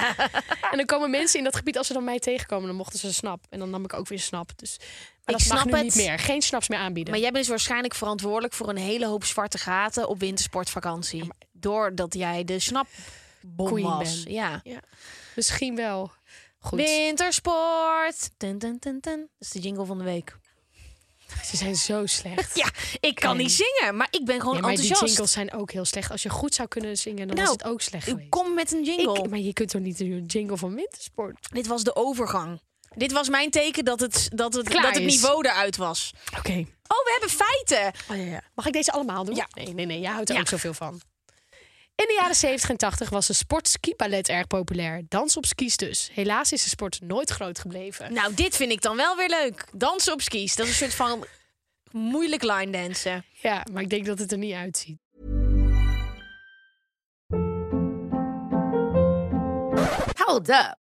[0.70, 3.06] en dan komen mensen in dat gebied, als ze dan mij tegenkomen, dan mochten ze
[3.06, 3.44] een snap.
[3.50, 4.50] En dan nam ik ook weer een snap.
[4.56, 5.82] Dus maar Ik dat mag snap nu het.
[5.82, 6.18] niet meer.
[6.18, 7.12] Geen snaps meer aanbieden.
[7.12, 11.28] Maar jij bent dus waarschijnlijk verantwoordelijk voor een hele hoop zwarte gaten op wintersportvakantie.
[11.52, 14.22] Doordat jij de snapbom Queen was.
[14.26, 14.60] Ja.
[14.62, 14.80] Ja,
[15.36, 16.12] misschien wel.
[16.58, 16.78] Goed.
[16.78, 18.30] Wintersport.
[18.36, 19.18] Dun, dun, dun, dun.
[19.38, 20.36] Dat is de jingle van de week.
[21.44, 22.56] Ze zijn zo slecht.
[22.56, 22.68] Ja,
[23.00, 25.12] ik kan niet zingen, maar ik ben gewoon Ja, maar die enthousiast.
[25.12, 26.10] jingles zijn ook heel slecht.
[26.10, 28.28] Als je goed zou kunnen zingen, dan Nou, is het ook slecht geweest.
[28.28, 29.18] Kom met een jingle.
[29.18, 31.48] Ik, maar je kunt toch niet een jingle van wintersport?
[31.52, 32.60] Dit was de overgang.
[32.96, 35.14] Dit was mijn teken dat het, dat het, Klaar dat het is.
[35.14, 36.12] niveau eruit was.
[36.38, 36.64] Oké.
[36.86, 38.00] Oh, we hebben feiten.
[38.10, 38.42] Oh, ja, ja.
[38.54, 39.34] Mag ik deze allemaal doen?
[39.34, 39.48] Ja.
[39.54, 40.00] Nee, nee, nee.
[40.00, 41.00] Jij houdt er ook zoveel van.
[41.96, 45.02] In de jaren 70 en 80 was de sport skiballet erg populair.
[45.08, 46.10] Dans op skis dus.
[46.12, 48.12] Helaas is de sport nooit groot gebleven.
[48.12, 49.66] Nou, dit vind ik dan wel weer leuk.
[49.72, 50.56] Dansen op skis.
[50.56, 51.26] Dat is een soort van
[51.90, 53.24] moeilijk line dansen.
[53.32, 54.98] Ja, maar ik denk dat het er niet uitziet.
[60.14, 60.83] Hold up.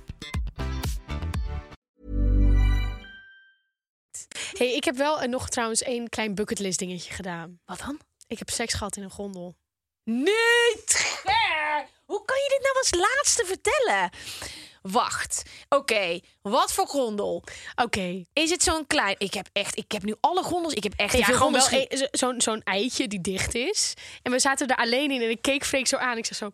[4.65, 7.59] hey, ik heb wel eh, nog trouwens één klein bucketlist dingetje gedaan.
[7.65, 7.99] Wat dan?
[8.27, 9.55] Ik heb seks gehad in een gondel.
[10.03, 11.19] Niet!
[12.05, 14.09] Hoe kan je dit nou als laatste vertellen?
[14.81, 15.43] Wacht.
[15.69, 17.43] Oké, wat voor gondel?
[17.75, 18.25] Oké.
[18.33, 19.15] Is het zo'n klein...
[19.17, 19.77] Ik heb echt...
[19.77, 20.73] Ik heb nu alle gondels.
[20.73, 23.93] Ik heb echt Ja, gewoon wel e- zo- zo'n zo'n eitje die dicht is.
[24.21, 26.17] En we zaten er alleen in en ik keek Freek zo aan.
[26.17, 26.51] Ik zeg zo,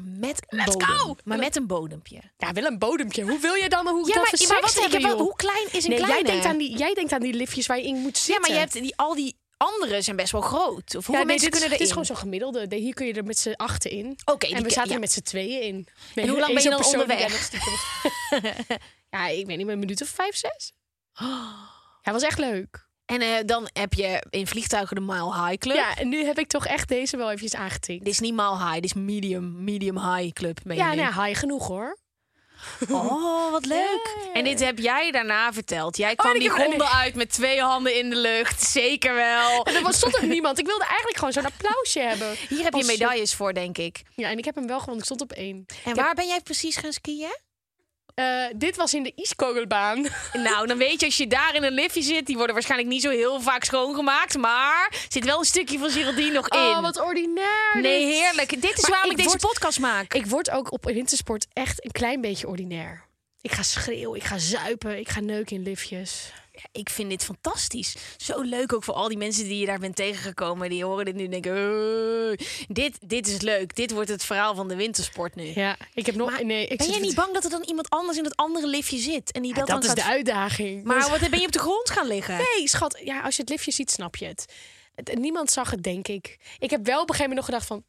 [0.00, 0.88] Met een Let's bodem.
[0.88, 1.16] go!
[1.24, 2.20] Maar met een bodempje.
[2.36, 3.22] ja, wel een bodempje.
[3.22, 5.84] Hoe wil je dan hoe Ja, dat maar, maar wat, hebben, wel, hoe klein is
[5.84, 8.16] een Nee, jij denkt, aan die, jij denkt aan die liftjes waar je in moet
[8.18, 8.34] zitten.
[8.34, 10.94] Ja, maar je hebt die, al die andere zijn best wel groot.
[10.94, 11.88] Of Ja, nee, mensen dit, kunnen dit is erin?
[11.88, 12.66] gewoon zo'n gemiddelde.
[12.66, 14.18] De- Hier kun je er met z'n achten in.
[14.24, 14.94] Oké, en we zaten ja.
[14.94, 15.86] er met z'n tweeën in.
[16.14, 17.50] En hoe lang ben je dan onderweg?
[19.10, 20.72] ja, ik weet niet, een minuut of vijf, zes.
[22.02, 22.88] Ja, was echt leuk.
[23.10, 25.76] En eh, dan heb je in vliegtuigen de Mile High Club.
[25.76, 28.04] Ja, en nu heb ik toch echt deze wel eventjes aangetikt.
[28.04, 30.58] Dit is niet Mile High, dit is Medium, medium High Club.
[30.64, 31.00] Ben je Ja, nu.
[31.00, 31.98] nou, high genoeg hoor.
[32.88, 34.16] Oh, wat leuk.
[34.32, 35.96] En dit heb jij daarna verteld.
[35.96, 38.62] Jij kwam en ik die gondel uit met twee handen in de lucht.
[38.62, 39.64] Zeker wel.
[39.66, 40.58] En er was- stond ook niemand.
[40.58, 42.34] Ik wilde eigenlijk gewoon zo'n applausje hebben.
[42.48, 44.02] Hier heb je medailles voor, denk ik.
[44.14, 44.98] Ja, en ik heb hem wel gewoon.
[44.98, 45.66] Ik stond op één.
[45.84, 47.36] En waar ben jij precies gaan skiën?
[48.14, 50.06] Eh, dit was in de iskogelbaan.
[50.32, 53.02] Nou, dan weet je als je daar in een liftje zit, die worden waarschijnlijk niet
[53.02, 56.58] zo heel vaak schoongemaakt, maar er zit wel een stukje van Geraldine nog in.
[56.58, 57.80] Oh, wat ordinair.
[57.80, 58.18] nee, dit.
[58.18, 58.62] heerlijk.
[58.62, 60.14] Dit is Maar waarom ik, ik deze podcast maak.
[60.14, 63.04] Ik word ook op wintersport echt een klein beetje ordinair.
[63.40, 66.32] Ik ga schreeuwen, ik ga zuipen, ik ga neuken in liftjes.
[66.62, 67.94] Ja, ik vind dit fantastisch.
[68.16, 70.70] Zo leuk ook voor al die mensen die je daar bent tegengekomen.
[70.70, 71.52] Die horen dit nu en denken...
[71.54, 73.74] "Hey, dit, dit is leuk.
[73.74, 75.52] Dit wordt het verhaal van de wintersport nu.
[75.54, 76.30] Ja, ik heb nog...
[76.30, 78.66] Maar nee, ik ben jij niet bang dat er dan iemand anders in het andere
[78.66, 79.32] liftje zit?
[79.32, 80.84] En die Ja, dat, dat dan is de uitdaging.
[80.84, 82.36] Maar Dat- wat ben je op de grond gaan liggen?
[82.36, 83.00] Nee, schat.
[83.04, 84.44] Ja, als je het liftje ziet, snap je het.
[85.14, 86.38] Niemand zag het, denk ik.
[86.58, 87.84] Ik heb wel op een gegeven moment nog gedacht van...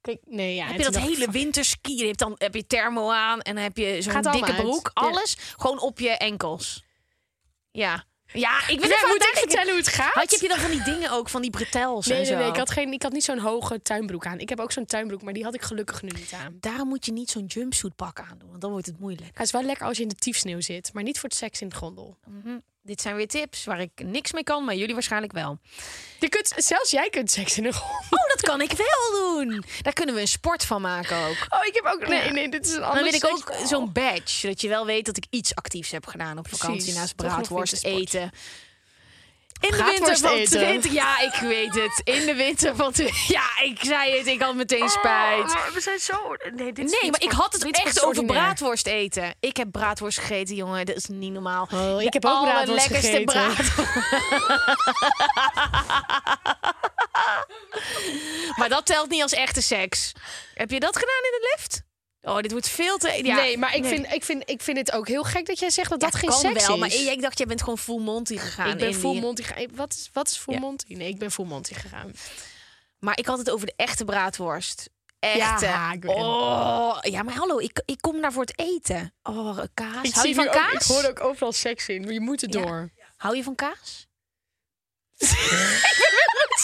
[0.00, 0.66] Kijk, nee, ja.
[0.66, 1.96] Heb je dat dacht hele winterski?
[1.98, 4.90] Je hebt dan heb je thermo aan en dan heb je zo'n dikke broek.
[4.94, 5.06] Ja.
[5.08, 6.84] Alles gewoon op je enkels.
[7.76, 8.04] Ja.
[8.32, 10.12] Ja, ik Ja, even moet ik vertellen hoe het gaat?
[10.14, 12.32] Had je, heb je dan van die dingen ook, van die bretels Nee, en nee,
[12.32, 12.38] zo?
[12.38, 12.48] nee.
[12.48, 14.38] Ik had, geen, ik had niet zo'n hoge tuinbroek aan.
[14.38, 16.56] Ik heb ook zo'n tuinbroek, maar die had ik gelukkig nu niet aan.
[16.60, 19.30] Daarom moet je niet zo'n jumpsuit pak aandoen, want dan wordt het moeilijk.
[19.38, 21.60] Het is wel lekker als je in de tiefsneeuw zit, maar niet voor het seks
[21.60, 22.18] in het gondel.
[22.26, 22.58] Mhm.
[22.86, 25.58] Dit zijn weer tips waar ik niks mee kan, maar jullie waarschijnlijk wel.
[26.20, 28.18] Je kunt, zelfs jij kunt seks in een gondel.
[28.18, 29.64] Oh, dat kan ik wel doen.
[29.82, 31.46] Daar kunnen we een sport van maken ook.
[31.48, 32.08] Oh, ik heb ook...
[32.08, 34.86] Nee, nee, dit is een Dan ander wil ik ook zo'n badge, dat je wel
[34.86, 38.30] weet dat ik iets actiefs heb gedaan op vakantie Precies, naast braadworst eten.
[39.60, 40.58] In de winter van eten.
[40.58, 40.92] 20...
[40.92, 42.00] Ja, ik weet het.
[42.04, 42.92] In de winter van...
[42.92, 44.26] tw- Ja, ik zei het.
[44.26, 45.52] Ik had meteen spijt.
[45.74, 46.36] we zijn zo...
[46.54, 49.34] Nee, dit Nee, maar ik had het is echt over braadworst eten.
[49.40, 50.86] Ik heb braadworst gegeten, jongen.
[50.86, 51.68] Dat is niet normaal.
[51.74, 53.84] Oh, ik heb ook braadworst allerlekkerste gegeten.
[58.58, 60.12] maar dat telt niet als echte seks.
[60.54, 61.82] Heb je dat gedaan in de lift?
[62.28, 63.20] Oh, dit wordt veel te...
[63.22, 63.90] Ja, nee, maar ik, nee.
[63.90, 66.20] Vind, ik, vind, ik vind het ook heel gek dat jij zegt dat Ja, dat
[66.20, 66.80] geen kan seks wel, is.
[66.80, 68.70] maar ik dacht, jij bent gewoon full Monty gegaan.
[68.70, 69.66] ik ben full die- Monty gegaan.
[69.74, 70.60] Wat is, wat is full Ja.
[70.60, 70.94] Monty?
[70.94, 72.12] Nee, ik ben full Monty gegaan.
[72.98, 74.90] Maar ik had het over de echte braadworst.
[75.18, 75.64] Echte.
[75.66, 76.04] Ja, het.
[76.04, 79.14] oh, ja, maar hallo, ik, ik kom daar voor het eten.
[79.22, 80.02] Oh, kaas.
[80.02, 80.72] Ik Hou je van nu ook- kaas?
[80.72, 82.46] ik hoor ook overal seks in, je moet Ja.
[82.48, 82.90] door.
[83.16, 84.06] Hou je van kaas?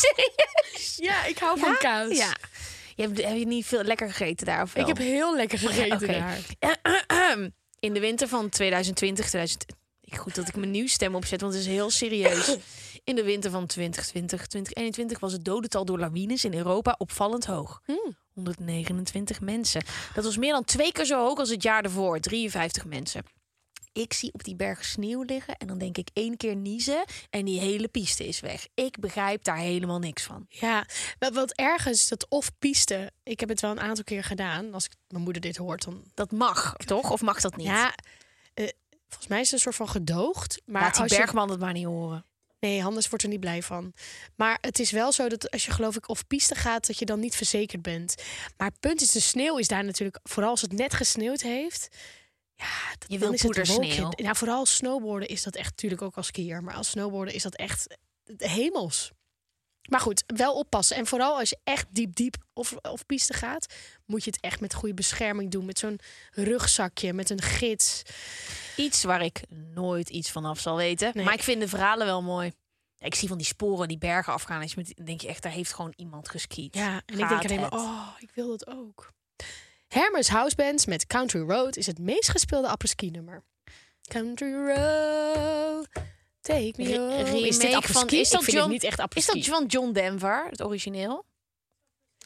[0.97, 2.17] Ja, ik hou van kaas.
[2.17, 2.37] Ja.
[2.95, 4.63] Je hebt, heb je niet veel lekker gegeten daar?
[4.63, 4.83] Of wel?
[4.83, 6.39] Ik heb heel lekker gegeten daar.
[7.81, 9.65] In de winter van 2020, 2000,
[10.17, 12.57] goed dat ik mijn nieuwsstem opzet, want het is heel serieus.
[13.05, 17.81] In de winter van 2020, 2021 was het dodental door lawines in Europa opvallend hoog.
[17.85, 18.17] Hmm.
[18.35, 19.85] 129 mensen.
[20.15, 23.23] Dat was meer dan twee keer zo hoog als het jaar ervoor, 53 mensen.
[23.93, 27.45] Ik zie op die berg sneeuw liggen en dan denk ik één keer niezen en
[27.45, 28.67] die hele piste is weg.
[28.75, 30.47] Ik begrijp daar helemaal niks van.
[30.49, 30.87] Ja,
[31.19, 33.13] wat, wat erg is dat off-piste.
[33.23, 34.75] Ik heb het wel een aantal keer gedaan.
[34.75, 36.05] Als ik, mijn moeder dit hoort, dan...
[36.15, 37.11] Dat mag, toch?
[37.11, 37.67] Of mag dat niet?
[37.67, 37.95] Ja,
[38.55, 38.69] eh,
[39.09, 40.61] volgens mij is het een soort van gedoogd.
[40.67, 42.25] Maar Laat die als je- bergman het maar niet horen.
[42.61, 43.93] Nee, Hannes wordt er niet blij van.
[44.37, 47.05] Maar het is wel zo dat als je geloof ik of piste gaat, dat je
[47.05, 48.15] dan niet verzekerd bent.
[48.57, 51.89] Maar het punt is, de sneeuw is daar natuurlijk, vooral als het net gesneeuwd heeft.
[52.63, 54.09] Ja, dat, Je wil poedersneeuw.
[54.17, 56.63] Nou, vooral snowboarden is dat echt natuurlijk ook als skier.
[56.63, 57.97] Maar als snowboarden is dat echt
[58.37, 59.11] hemels.
[59.89, 60.97] Maar goed, wel oppassen.
[60.97, 63.75] En vooral als je echt diep, diep of, of piste gaat,
[64.07, 65.65] moet je het echt met goede bescherming doen.
[65.65, 65.99] Met zo'n
[66.31, 68.03] rugzakje, met een gids.
[68.77, 69.43] Iets waar ik
[69.75, 71.11] nooit iets vanaf zal weten.
[71.15, 71.25] Nee.
[71.25, 72.53] Maar ik vind de verhalen wel mooi.
[72.99, 74.61] Ik zie van die sporen die bergen afgaan.
[74.61, 76.75] En dan denk je echt, daar heeft gewoon iemand geskiet.
[76.75, 79.13] Ja, en ik denk alleen maar, oh, ik wil dat ook.
[79.93, 83.43] Hermes Housebands met Country Road is het meest gespeelde apres-ski nummer.
[84.09, 85.89] Country Road,
[86.41, 87.47] take me home.
[87.47, 89.39] Is dit van- is dat ik vind John- het niet echt Is apres-ski.
[89.39, 91.25] dat van John Denver, het origineel?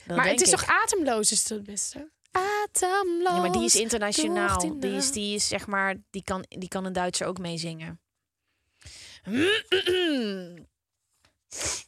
[0.07, 0.59] Dat maar het is ik.
[0.59, 2.11] toch ademloos is het beste?
[2.31, 3.33] Ademloos.
[3.35, 4.59] Ja, maar die is internationaal.
[4.61, 8.00] die Die is, die is zeg maar, die kan, die kan een Duitser ook meezingen.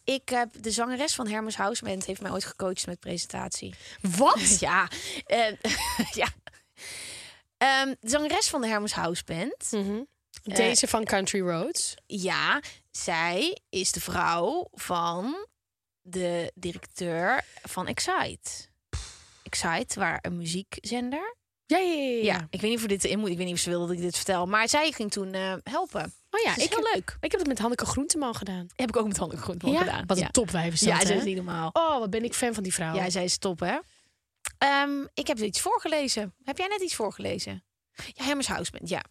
[0.04, 3.74] Ik heb de zangeres van Hermes Houseband heeft mij ooit gecoacht met presentatie.
[4.00, 4.58] Wat?
[4.60, 4.88] Ja,
[5.26, 5.52] eh,
[6.20, 6.28] ja.
[7.58, 9.70] Ehm, de zangeres van de Hermes Houseband.
[9.70, 10.02] Mhm.
[10.42, 11.94] Deze van Country Roads.
[12.06, 15.46] Ja, zij is de vrouw van
[16.00, 18.50] de directeur van Excite.
[19.42, 21.36] Excite, waar een muziekzender.
[21.66, 22.02] Ja, ja, ja.
[22.02, 22.22] ja.
[22.22, 23.30] Ja, ik weet niet of dit in moet.
[23.30, 24.46] Ik weet niet of ze wilde dat ik dit vertel.
[24.46, 26.12] Maar zij ging toen eh, helpen.
[26.38, 27.16] Oh ja, is ik, heel heb, leuk.
[27.20, 28.66] ik heb het met Hanneke Groenteman gedaan.
[28.76, 29.80] Heb ik ook met handen Groenteman ja?
[29.80, 30.06] gedaan.
[30.06, 31.70] Wat een topwijf is dat, Ja, zij is niet normaal.
[31.72, 32.94] Oh, wat ben ik fan van die vrouw.
[32.94, 33.78] Ja, zij is top, hè?
[34.58, 36.34] Ehm, ik heb iets voorgelezen.
[36.44, 37.64] Heb jij net iets voorgelezen?
[37.92, 39.04] Ja, Hermes Houseband, ja.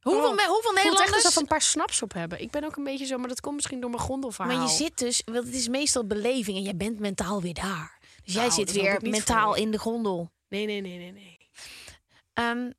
[0.00, 1.34] Hoeveel, Oh, hoeveel echt Nederlanders...
[1.34, 2.40] we een paar snaps op hebben.
[2.40, 4.56] Ik ben ook een beetje zo, maar dat komt misschien door mijn grondelverhaal.
[4.56, 7.98] Maar je zit dus, want het is meestal beleving en jij bent mentaal weer daar.
[8.24, 10.30] Dus jij Nou, zit weer mentaal in de gondel.
[10.48, 11.36] Nee, nee, nee, nee, nee.
[12.32, 12.70] Ehm,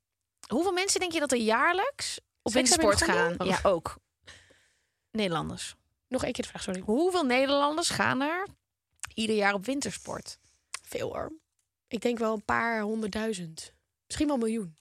[0.47, 2.19] hoeveel mensen denk je dat er jaarlijks
[2.55, 3.35] in wintersport gaan?
[3.47, 3.97] Ja, ook.
[5.11, 5.75] Nederlanders.
[6.07, 6.79] Nog één keer de vraag, sorry.
[6.79, 8.47] Hoeveel Nederlanders gaan er
[9.13, 10.39] ieder jaar op wintersport?
[10.81, 11.31] Veel hoor.
[11.87, 13.73] Ik denk wel een paar honderdduizend.
[14.05, 14.77] Misschien wel een miljoen.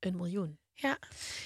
[0.00, 0.58] Een miljoen.
[0.72, 0.98] Ja.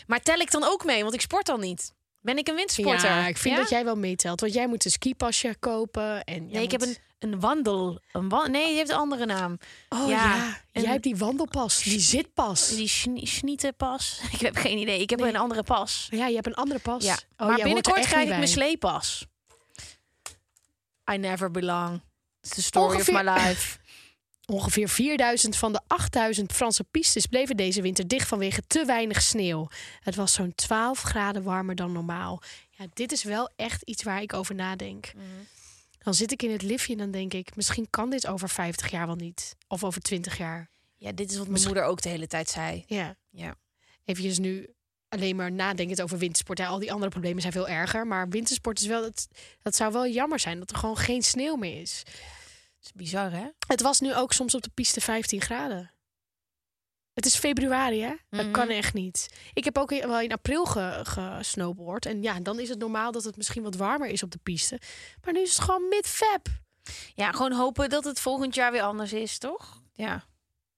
[0.07, 1.03] Maar tel ik dan ook mee?
[1.03, 1.95] Want ik sport dan niet.
[2.21, 3.09] Ben ik een wintersporter?
[3.11, 3.61] Ja, ik vind Ja?
[3.61, 4.41] dat jij wel meetelt.
[4.41, 6.25] Want jij moet een skipasje kopen.
[6.25, 8.01] En Nee, ik heb een, een wandel.
[8.13, 9.59] Een wa nee, die heeft een andere naam.
[9.89, 12.69] Oh Ja, ja, jij hebt die wandelpas, die zitpas.
[12.69, 14.21] Die schnie- schnietenpas.
[14.33, 15.01] Ik heb geen idee.
[15.01, 16.09] Ik heb een andere pas.
[16.11, 17.05] Ja, je hebt een andere pas.
[17.05, 17.19] Ja.
[17.37, 19.27] Oh, maar binnenkort krijg ik mijn sleepas.
[21.13, 22.01] I never belong.
[22.43, 23.79] It's the story Ongeveer- of my life.
[24.47, 29.69] Ongeveer 4000 van de 8000 Franse pistes bleven deze winter dicht vanwege te weinig sneeuw.
[30.01, 32.43] Het was zo'n 12 graden warmer dan normaal.
[32.71, 35.13] Ja, dit is wel echt iets waar ik over nadenk.
[35.15, 35.25] Mhm.
[35.99, 38.91] Dan zit ik in het liftje en dan denk ik, misschien kan dit over 50
[38.91, 39.57] jaar wel niet.
[39.67, 40.71] Of over 20 jaar.
[40.97, 42.85] Ja, dit is wat mijn moeder ook de hele tijd zei.
[42.87, 43.17] Ja.
[43.31, 43.55] Ja.
[44.05, 44.75] Eventjes nu
[45.09, 46.59] alleen maar nadenken over wintersport.
[46.59, 48.07] Ja, al die andere problemen zijn veel erger.
[48.07, 49.29] Maar wintersport is wel, het,
[49.63, 52.03] dat zou wel jammer zijn dat er gewoon geen sneeuw meer is.
[52.05, 53.47] Dat is bizar, hè?
[53.67, 55.91] Het was nu ook soms op de piste 15 graden.
[57.19, 58.13] Het is februari, hè?
[58.31, 58.51] Dat Mhm.
[58.53, 59.29] kan echt niet.
[59.53, 62.07] Ik heb ook wel in april ge- gesnowboard.
[62.07, 64.81] En ja, dan is het normaal dat het misschien wat warmer is op de piste.
[65.25, 66.47] Maar nu is het gewoon mid-feb.
[67.15, 69.81] Ja, gewoon hopen dat het volgend jaar weer anders is, toch?
[69.93, 70.25] Ja.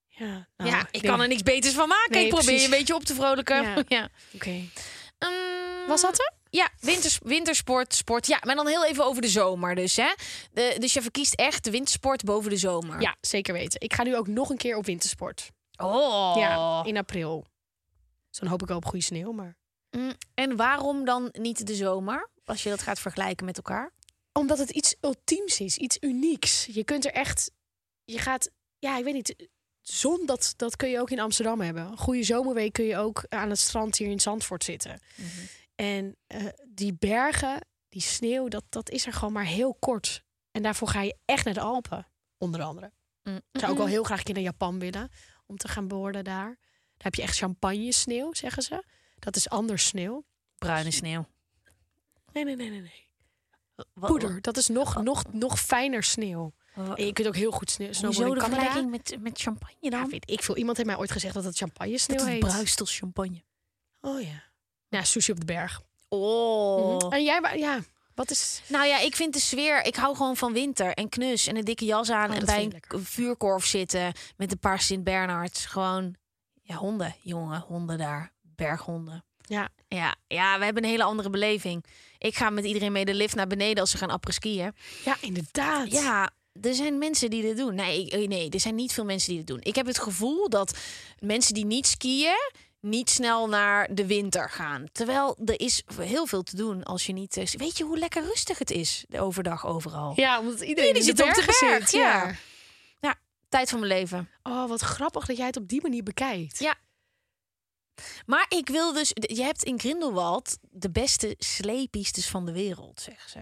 [0.09, 2.13] Ja, nou, ja, ik kan er niks beters van maken.
[2.13, 2.67] Nee, ik probeer precies.
[2.67, 3.63] je een beetje op te vrolijken.
[3.63, 3.83] Ja.
[3.99, 4.09] Ja.
[4.35, 4.61] Oké.
[5.19, 6.33] Ehm, Was dat er?
[6.51, 8.27] Ja, winters, wintersport, sport.
[8.27, 10.13] Ja, maar dan heel even over de zomer dus, hè?
[10.53, 13.01] De, dus je verkiest echt de wintersport boven de zomer.
[13.01, 13.81] Ja, zeker weten.
[13.81, 15.51] Ik ga nu ook nog een keer op wintersport.
[15.83, 16.35] Oh.
[16.37, 17.47] Ja, in april.
[18.29, 19.33] Dus dan hoop ik wel op goede sneeuw.
[19.33, 19.57] Maar...
[19.91, 22.31] Mm, En waarom dan niet de zomer?
[22.45, 23.93] Als je dat gaat vergelijken met elkaar.
[24.33, 26.67] Omdat het iets ultiems is, iets unieks.
[26.67, 27.51] Je kunt er echt,
[28.05, 29.49] je gaat, ja, ik weet niet,
[29.81, 31.87] zon, dat, dat kun je ook in Amsterdam hebben.
[31.87, 35.01] Een goede zomerweek kun je ook aan het strand hier in Zandvoort zitten.
[35.75, 40.25] En eh, die bergen, die sneeuw, dat, dat is er gewoon maar heel kort.
[40.51, 42.07] En daarvoor ga je echt naar de Alpen,
[42.39, 42.93] onder andere.
[43.23, 43.37] Mm.
[43.53, 45.11] Ik zou ook wel heel graag een keer naar Japan willen,
[45.51, 46.45] om te gaan boorden daar.
[46.47, 48.85] Daar heb je echt champagne sneeuw, zeggen ze.
[49.19, 50.25] Dat is anders sneeuw.
[50.59, 51.27] Bruine sneeuw.
[52.33, 52.81] Nee, nee, nee, nee.
[52.81, 53.09] nee.
[53.95, 56.53] Wat- Poeder, dat is nog, nog, nog fijner sneeuw.
[56.75, 58.63] wat- En je kunt ook heel goed sneeuw, snowboarden de in Canada.
[58.63, 60.01] vergelijking met, met champagne dan?
[60.01, 60.57] Ja, weet ik veel.
[60.57, 62.45] Iemand heeft mij ooit gezegd dat het champagne sneeuw dat het heet.
[62.45, 63.43] bruist als champagne.
[64.01, 64.43] Oh ja.
[64.89, 65.83] Ja, sushi op de berg.
[66.09, 66.97] Oh.
[67.05, 67.13] Mhm.
[67.13, 67.81] En jij, ja,
[68.21, 68.63] wat is...
[68.67, 69.85] Nou ja, ik vind de sfeer.
[69.85, 72.71] Ik hou gewoon van winter en knus en een dikke jas aan Oh, en bij
[72.89, 75.67] een vuurkorf zitten met een paar Sint-Bernards.
[75.67, 76.15] Gewoon,
[76.63, 79.25] ja, honden, jongen, honden daar, berghonden.
[79.41, 81.85] Ja, Ja, ja, we hebben een hele andere beleving.
[82.19, 84.75] Ik ga met iedereen mee de lift naar beneden als ze gaan apres-skiën.
[85.05, 85.93] ja inderdaad.
[85.93, 86.31] Ja,
[86.61, 87.75] er zijn mensen die dit doen.
[87.75, 89.61] Nee, nee, er zijn niet veel mensen die dit doen.
[89.63, 90.79] Ik heb het gevoel dat
[91.19, 94.87] mensen die niet skiën niet snel naar de winter gaan.
[94.93, 97.37] Terwijl er is heel veel te doen als je niet...
[97.37, 100.13] eh, Weet je hoe lekker rustig het is de overdag overal?
[100.17, 101.91] Ja, omdat iedereen zit op de zit.
[101.91, 102.35] ja.
[103.01, 103.15] Ja,
[103.49, 104.29] tijd van mijn leven.
[104.43, 106.59] Oh, wat grappig dat jij het op die manier bekijkt.
[106.59, 106.75] Ja.
[108.27, 109.11] Maar ik wil dus...
[109.15, 113.39] Je hebt in Grindelwald de beste sleepistes van de wereld, zeggen ze.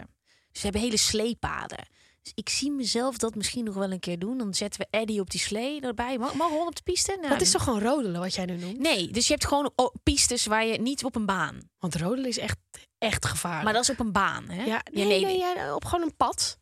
[0.51, 1.87] Ze hebben hele sleepaden.
[2.21, 4.37] Dus ik zie mezelf dat misschien nog wel een keer doen.
[4.37, 6.17] Dan zetten we Eddie op die slee erbij.
[6.17, 7.17] Mag, mag op de piste?
[7.19, 8.79] Nou, Dat is toch gewoon rodelen wat jij nu noemt?
[8.79, 9.71] Nee, dus je hebt gewoon
[10.03, 11.59] pistes waar je niet op een baan.
[11.79, 12.57] Want rodelen is echt,
[12.97, 13.63] echt gevaarlijk.
[13.63, 14.63] Maar dat is op een baan, hè?
[14.63, 16.57] Ja, nee, nee, nee, ja, op gewoon een pad.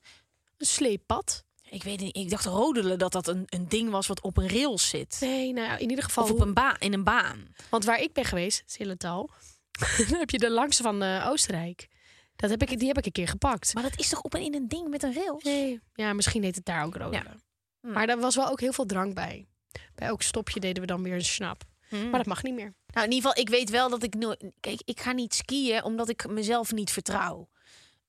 [0.57, 1.45] Een sleeppad.
[1.69, 2.15] Ik weet niet.
[2.15, 5.17] Ik dacht rodelen dat dat een, een ding was wat op een rails zit.
[5.19, 6.23] Nee, nou in ieder geval...
[6.23, 7.47] Of op een baan, in een baan.
[7.69, 9.29] Want waar ik ben geweest, Zillental,
[10.09, 11.87] dan heb je de langste van eh, Oostenrijk.
[12.37, 13.73] Dat heb ik, die heb ik een keer gepakt.
[13.73, 15.43] Maar dat is toch op een, in een ding met een rails?
[15.43, 17.41] Nee, ja, misschien heet het daar ook rodelen.
[17.81, 17.91] Hm.
[17.91, 19.47] Maar daar was wel ook heel veel drank bij.
[19.95, 21.63] Bij elk stopje deden we dan weer een snap.
[21.89, 22.09] Hm.
[22.09, 22.73] Maar dat mag niet meer.
[22.93, 24.43] Nou, in ieder geval, ik weet wel dat ik nooit.
[24.59, 27.49] Kijk, ik ga niet skiën omdat ik mezelf niet vertrouw.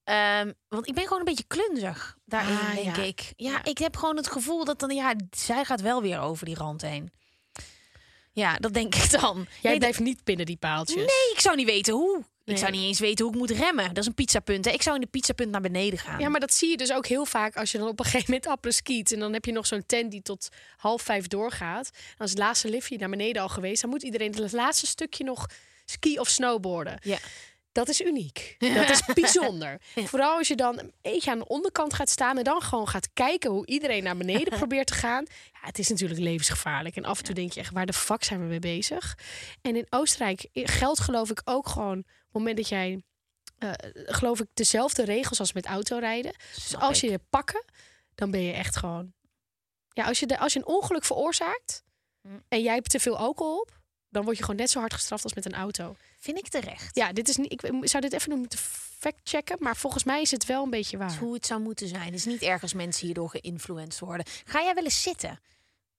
[0.05, 3.03] Ehm, want ik ben gewoon een beetje klunzig daarin, Ah, denk ja.
[3.03, 3.33] ik.
[3.37, 3.65] Ja, Ja.
[3.65, 6.83] ik heb gewoon het gevoel dat dan, ja, zij gaat wel weer over die rand
[6.83, 7.13] heen.
[8.39, 9.47] Ja, dat denk ik dan.
[9.61, 10.97] Jij Nee, blijft niet binnen die paaltjes.
[10.97, 12.25] Nee, ik zou niet weten hoe.
[12.45, 13.89] Ik zou niet eens weten hoe ik moet remmen.
[13.89, 14.65] Dat is een pizzapunt.
[14.65, 14.71] Hè?
[14.71, 16.21] Ik zou in de pizzapunt naar beneden gaan.
[16.21, 18.25] Ja, maar dat zie je dus ook heel vaak als je dan op een gegeven
[18.27, 19.13] moment appelen skiet.
[19.13, 21.91] En dan heb je nog zo'n tent die tot half vijf doorgaat.
[21.95, 25.25] En als het laatste liftje naar beneden al geweest, dan moet iedereen het laatste stukje
[25.25, 25.47] nog
[25.85, 26.99] ski of snowboarden.
[27.03, 27.19] Ja.
[27.79, 28.57] Dat is uniek.
[28.59, 29.81] Dat is bijzonder.
[30.11, 33.09] Vooral als je dan een beetje aan de onderkant gaat staan en dan gewoon gaat
[33.13, 35.25] kijken hoe iedereen naar beneden probeert te gaan.
[35.29, 36.97] Ja, het is natuurlijk levensgevaarlijk.
[36.97, 39.19] En af en toe denk je echt, waar de fuck zijn we mee bezig?
[39.63, 43.03] En in Oostenrijk geldt geloof ik ook gewoon, op het moment dat jij,
[43.59, 46.35] eh, geloof ik, dezelfde regels als met autorijden.
[46.55, 47.65] Dus als je je pakken,
[48.15, 49.13] dan ben je echt gewoon.
[49.89, 51.87] Ja, als je, de, als je een ongeluk veroorzaakt
[52.23, 52.43] Mm.
[52.49, 53.78] en jij hebt te veel alcohol op,
[54.11, 55.97] dan word je gewoon net zo hard gestraft als met een auto.
[56.19, 56.97] Vind ik terecht.
[56.97, 57.53] Ja, dit is niet.
[57.53, 58.59] Ik zou dit even moeten
[58.99, 61.17] factchecken, maar volgens mij is het wel een beetje waar.
[61.19, 62.05] hoe het zou moeten zijn.
[62.05, 64.27] Het is niet erg als mensen hierdoor geïnfluenced worden.
[64.45, 65.41] Ga jij wel eens zitten?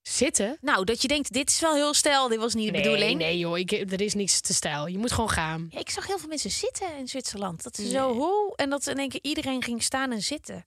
[0.02, 0.58] Zitten?
[0.62, 2.28] Nou, dat je denkt, dit is wel heel stijl.
[2.28, 3.18] Dit was niet de Nee, bedoeling.
[3.20, 4.88] nee joh, ik, er is niks te stijl.
[4.88, 5.68] Je moet gewoon gaan.
[5.72, 7.64] Ja, ik zag heel veel mensen zitten in Zwitserland.
[7.64, 7.92] Dat ze Nee.
[7.92, 10.64] zo hoe en dat in één keer iedereen ging staan en zitten.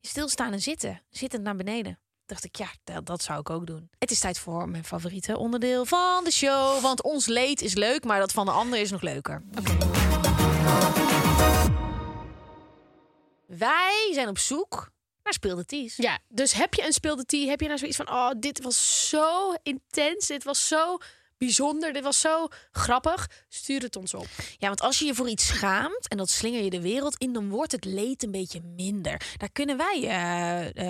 [0.00, 1.02] Stilstaan en zitten.
[1.10, 1.98] Zittend naar beneden.
[2.30, 3.90] Dacht ik, ja, dat, zou ik ook doen.
[3.98, 6.80] Het is tijd voor mijn favoriete onderdeel van de show.
[6.80, 9.42] Want ons leed is leuk, maar dat van de ander is nog leuker.
[13.46, 14.90] Wij zijn op zoek
[15.22, 15.96] naar speelde Ties.
[15.96, 17.48] Ja, dus heb je een speelde tea?
[17.48, 20.98] Heb je nou zoiets van, oh, dit was zo intens, dit was zo
[21.50, 23.28] bijzonder, dit was zo grappig?
[23.48, 24.26] Stuur het ons op.
[24.58, 27.32] Ja, want als je je voor iets schaamt en dat slinger je de wereld in,
[27.32, 29.20] dan wordt het leed een beetje minder.
[29.36, 29.98] Daar kunnen wij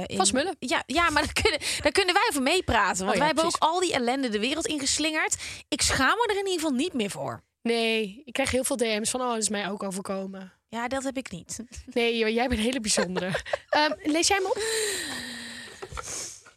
[0.07, 0.57] in- Van smullen.
[0.59, 3.05] Ja, ja, maar daar kunnen, daar kunnen wij over meepraten.
[3.05, 3.63] Want Oh ja, wij hebben precies.
[3.63, 5.37] ook al die ellende de wereld ingeslingerd.
[5.69, 7.43] Ik schaam me er in ieder geval niet meer voor.
[7.63, 10.53] Nee, ik krijg heel veel DM's van, oh, dat is mij ook overkomen.
[10.69, 11.59] Ja, dat heb ik niet.
[11.87, 13.31] Nee, joh, jij bent een hele bijzondere.
[13.69, 14.59] Ehm, lees jij hem op?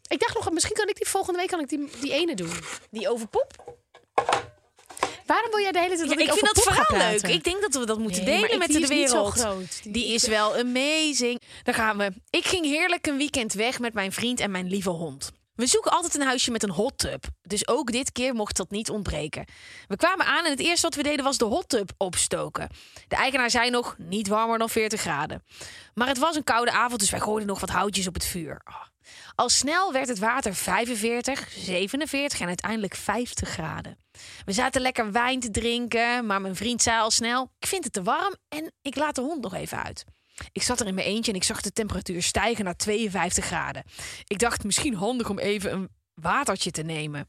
[0.07, 2.51] Ik dacht nog, misschien kan ik die volgende week kan ik die, die ene doen.
[2.91, 3.75] Die over poep?
[5.33, 7.21] Waarom wil jij de hele tijd dat Ja, ik over vind dat verhaal leuk.
[7.27, 9.33] Ik denk dat we dat moeten Nee, delen ik- met die de wereld.
[9.39, 9.83] groot.
[9.83, 11.41] Die- Die is wel amazing.
[11.63, 12.11] Daar gaan we.
[12.29, 15.31] Ik ging heerlijk een weekend weg met mijn vriend en mijn lieve hond.
[15.55, 17.25] We zoeken altijd een huisje met een hot tub.
[17.41, 19.45] Dus ook dit keer mocht dat niet ontbreken.
[19.87, 22.69] We kwamen aan en het eerste wat we deden was de hot tub opstoken.
[23.07, 25.43] De eigenaar zei nog niet warmer dan 40 graden.
[25.93, 28.61] Maar het was een koude avond, dus wij gooiden nog wat houtjes op het vuur.
[28.67, 28.81] Oh.
[29.35, 33.97] Al snel werd het water 45, 47 en uiteindelijk 50 graden.
[34.45, 37.93] We zaten lekker wijn te drinken, maar mijn vriend zei al snel: Ik vind het
[37.93, 40.05] te warm en ik laat de hond nog even uit.
[40.51, 43.83] Ik zat er in mijn eentje en ik zag de temperatuur stijgen naar 52 graden.
[44.27, 47.27] Ik dacht misschien handig om even een watertje te nemen.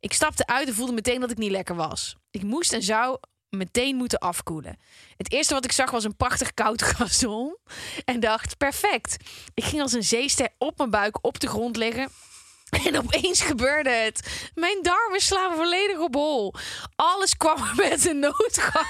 [0.00, 2.16] Ik stapte uit en voelde meteen dat ik niet lekker was.
[2.30, 3.18] Ik moest en zou
[3.56, 4.78] meteen moeten afkoelen.
[5.16, 7.56] Het eerste wat ik zag was een prachtig koud gazon
[8.04, 9.16] en dacht perfect.
[9.54, 12.08] Ik ging als een zeester op mijn buik op de grond liggen
[12.86, 14.50] en opeens gebeurde het.
[14.54, 16.54] Mijn darmen slaan volledig op hol.
[16.96, 18.86] Alles kwam met een noodgang.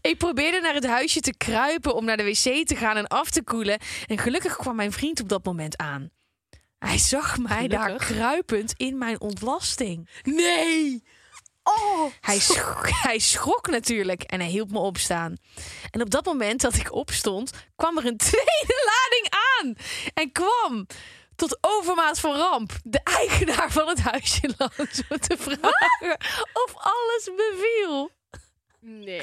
[0.00, 3.30] Ik probeerde naar het huisje te kruipen om naar de wc te gaan en af
[3.30, 3.78] te koelen.
[4.06, 6.10] En gelukkig kwam mijn vriend op dat moment aan.
[6.78, 10.08] Hij zag mij daar kruipend in mijn ontlasting.
[10.22, 11.02] Nee!
[11.64, 12.10] Oh!
[12.20, 15.36] Hij schrok, hij schrok natuurlijk en hij hielp me opstaan.
[15.90, 19.76] En op dat moment dat ik opstond, kwam er een tweede lading aan.
[20.14, 20.86] En kwam
[21.36, 26.18] tot overmaat van ramp de eigenaar van het huisje langs om te vragen
[26.52, 28.10] of alles beviel.
[28.80, 29.20] Nee.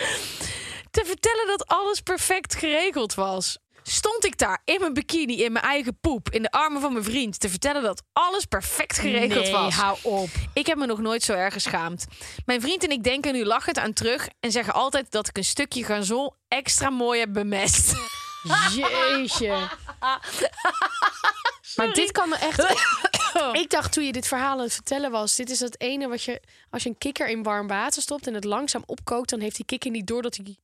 [0.92, 3.58] Te vertellen dat alles perfect geregeld was.
[3.84, 7.06] Stond ik daar in mijn bikini, in mijn eigen poep, in de armen van mijn
[7.06, 9.76] vriend, te vertellen dat alles perfect geregeld nee, was.
[9.76, 10.30] hou op.
[10.54, 12.06] Ik heb me nog nooit zo erg geschaamd.
[12.46, 15.44] Mijn vriend en ik denken nu lachend aan terug en zeggen altijd dat ik een
[15.44, 17.94] stukje gazon extra mooi heb bemest.
[18.76, 19.58] Jeetje.
[21.76, 22.60] Maar dit kan me echt...
[23.54, 25.36] Ik dacht toen je dit verhaal aan het vertellen was...
[25.36, 26.42] dit is het ene wat je...
[26.70, 28.28] als je een kikker in warm water stopt...
[28.28, 29.30] en het langzaam opkookt...
[29.30, 30.56] dan heeft die kikker niet door dat hij,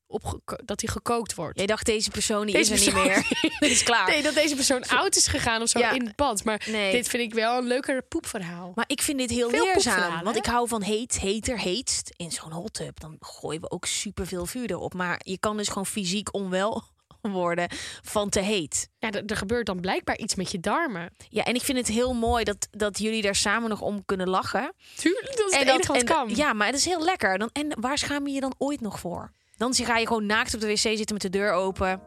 [0.65, 1.57] dat hij gekookt wordt.
[1.57, 3.59] Jij dacht deze persoon die Deze is er persoon- niet meer.
[3.59, 4.09] Dit is klaar.
[4.09, 5.91] Nee, dat deze persoon oud is gegaan of zo Ja.
[5.91, 6.43] in het bad.
[6.43, 6.91] Maar Nee.
[6.91, 8.71] dit vind ik wel een leuker poepverhaal.
[8.75, 10.23] Maar ik vind dit heel Veel leerzaam.
[10.23, 12.09] Want ik hou van heet, heter, heetst.
[12.15, 14.93] In zo'n hot tub, dan gooien we ook superveel vuur erop.
[14.93, 16.83] Maar je kan dus gewoon fysiek onwel
[17.31, 17.69] worden
[18.01, 18.89] van te heet.
[18.99, 21.13] Ja, er, gebeurt dan blijkbaar iets met je darmen.
[21.29, 24.29] Ja, en ik vind het heel mooi dat, dat jullie daar samen nog om kunnen
[24.29, 24.73] lachen.
[24.95, 26.35] Tuurlijk, dat is en het enige wat en, kan.
[26.35, 27.37] Ja, maar het is heel lekker.
[27.37, 29.31] Dan, en waar schaam je je dan ooit nog voor?
[29.57, 32.01] Dan ga je gewoon naakt op de wc zitten met de deur open.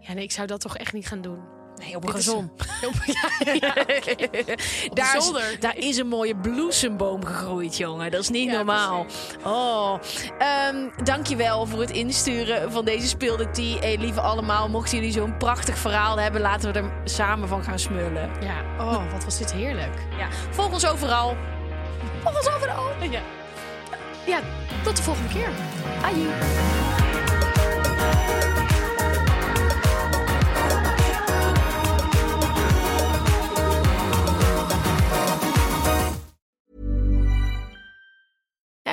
[0.00, 1.55] Ja, nee, ik zou dat toch echt niet gaan doen.
[1.78, 2.24] Nee, op een is-.
[3.60, 4.16] Ja, oké.
[4.94, 8.10] Daar is, daar is een mooie bloesemboom gegroeid, jongen.
[8.10, 9.06] Dat is niet Ja, normaal.
[9.44, 9.98] Oh,
[10.72, 13.78] um, dankjewel voor het insturen van deze speelde tea.
[13.78, 16.40] Hey, lieve allemaal, mochten jullie zo'n prachtig verhaal hebben...
[16.40, 18.30] laten we er samen van gaan smullen.
[18.40, 19.94] Ja, oh, wat was dit heerlijk.
[20.18, 20.28] Ja.
[20.50, 21.36] Volg ons overal.
[22.22, 22.84] Volg ons overal.
[23.10, 23.20] Ja.
[24.26, 24.40] ja,
[24.82, 25.48] tot de volgende keer.
[26.02, 26.28] Aju.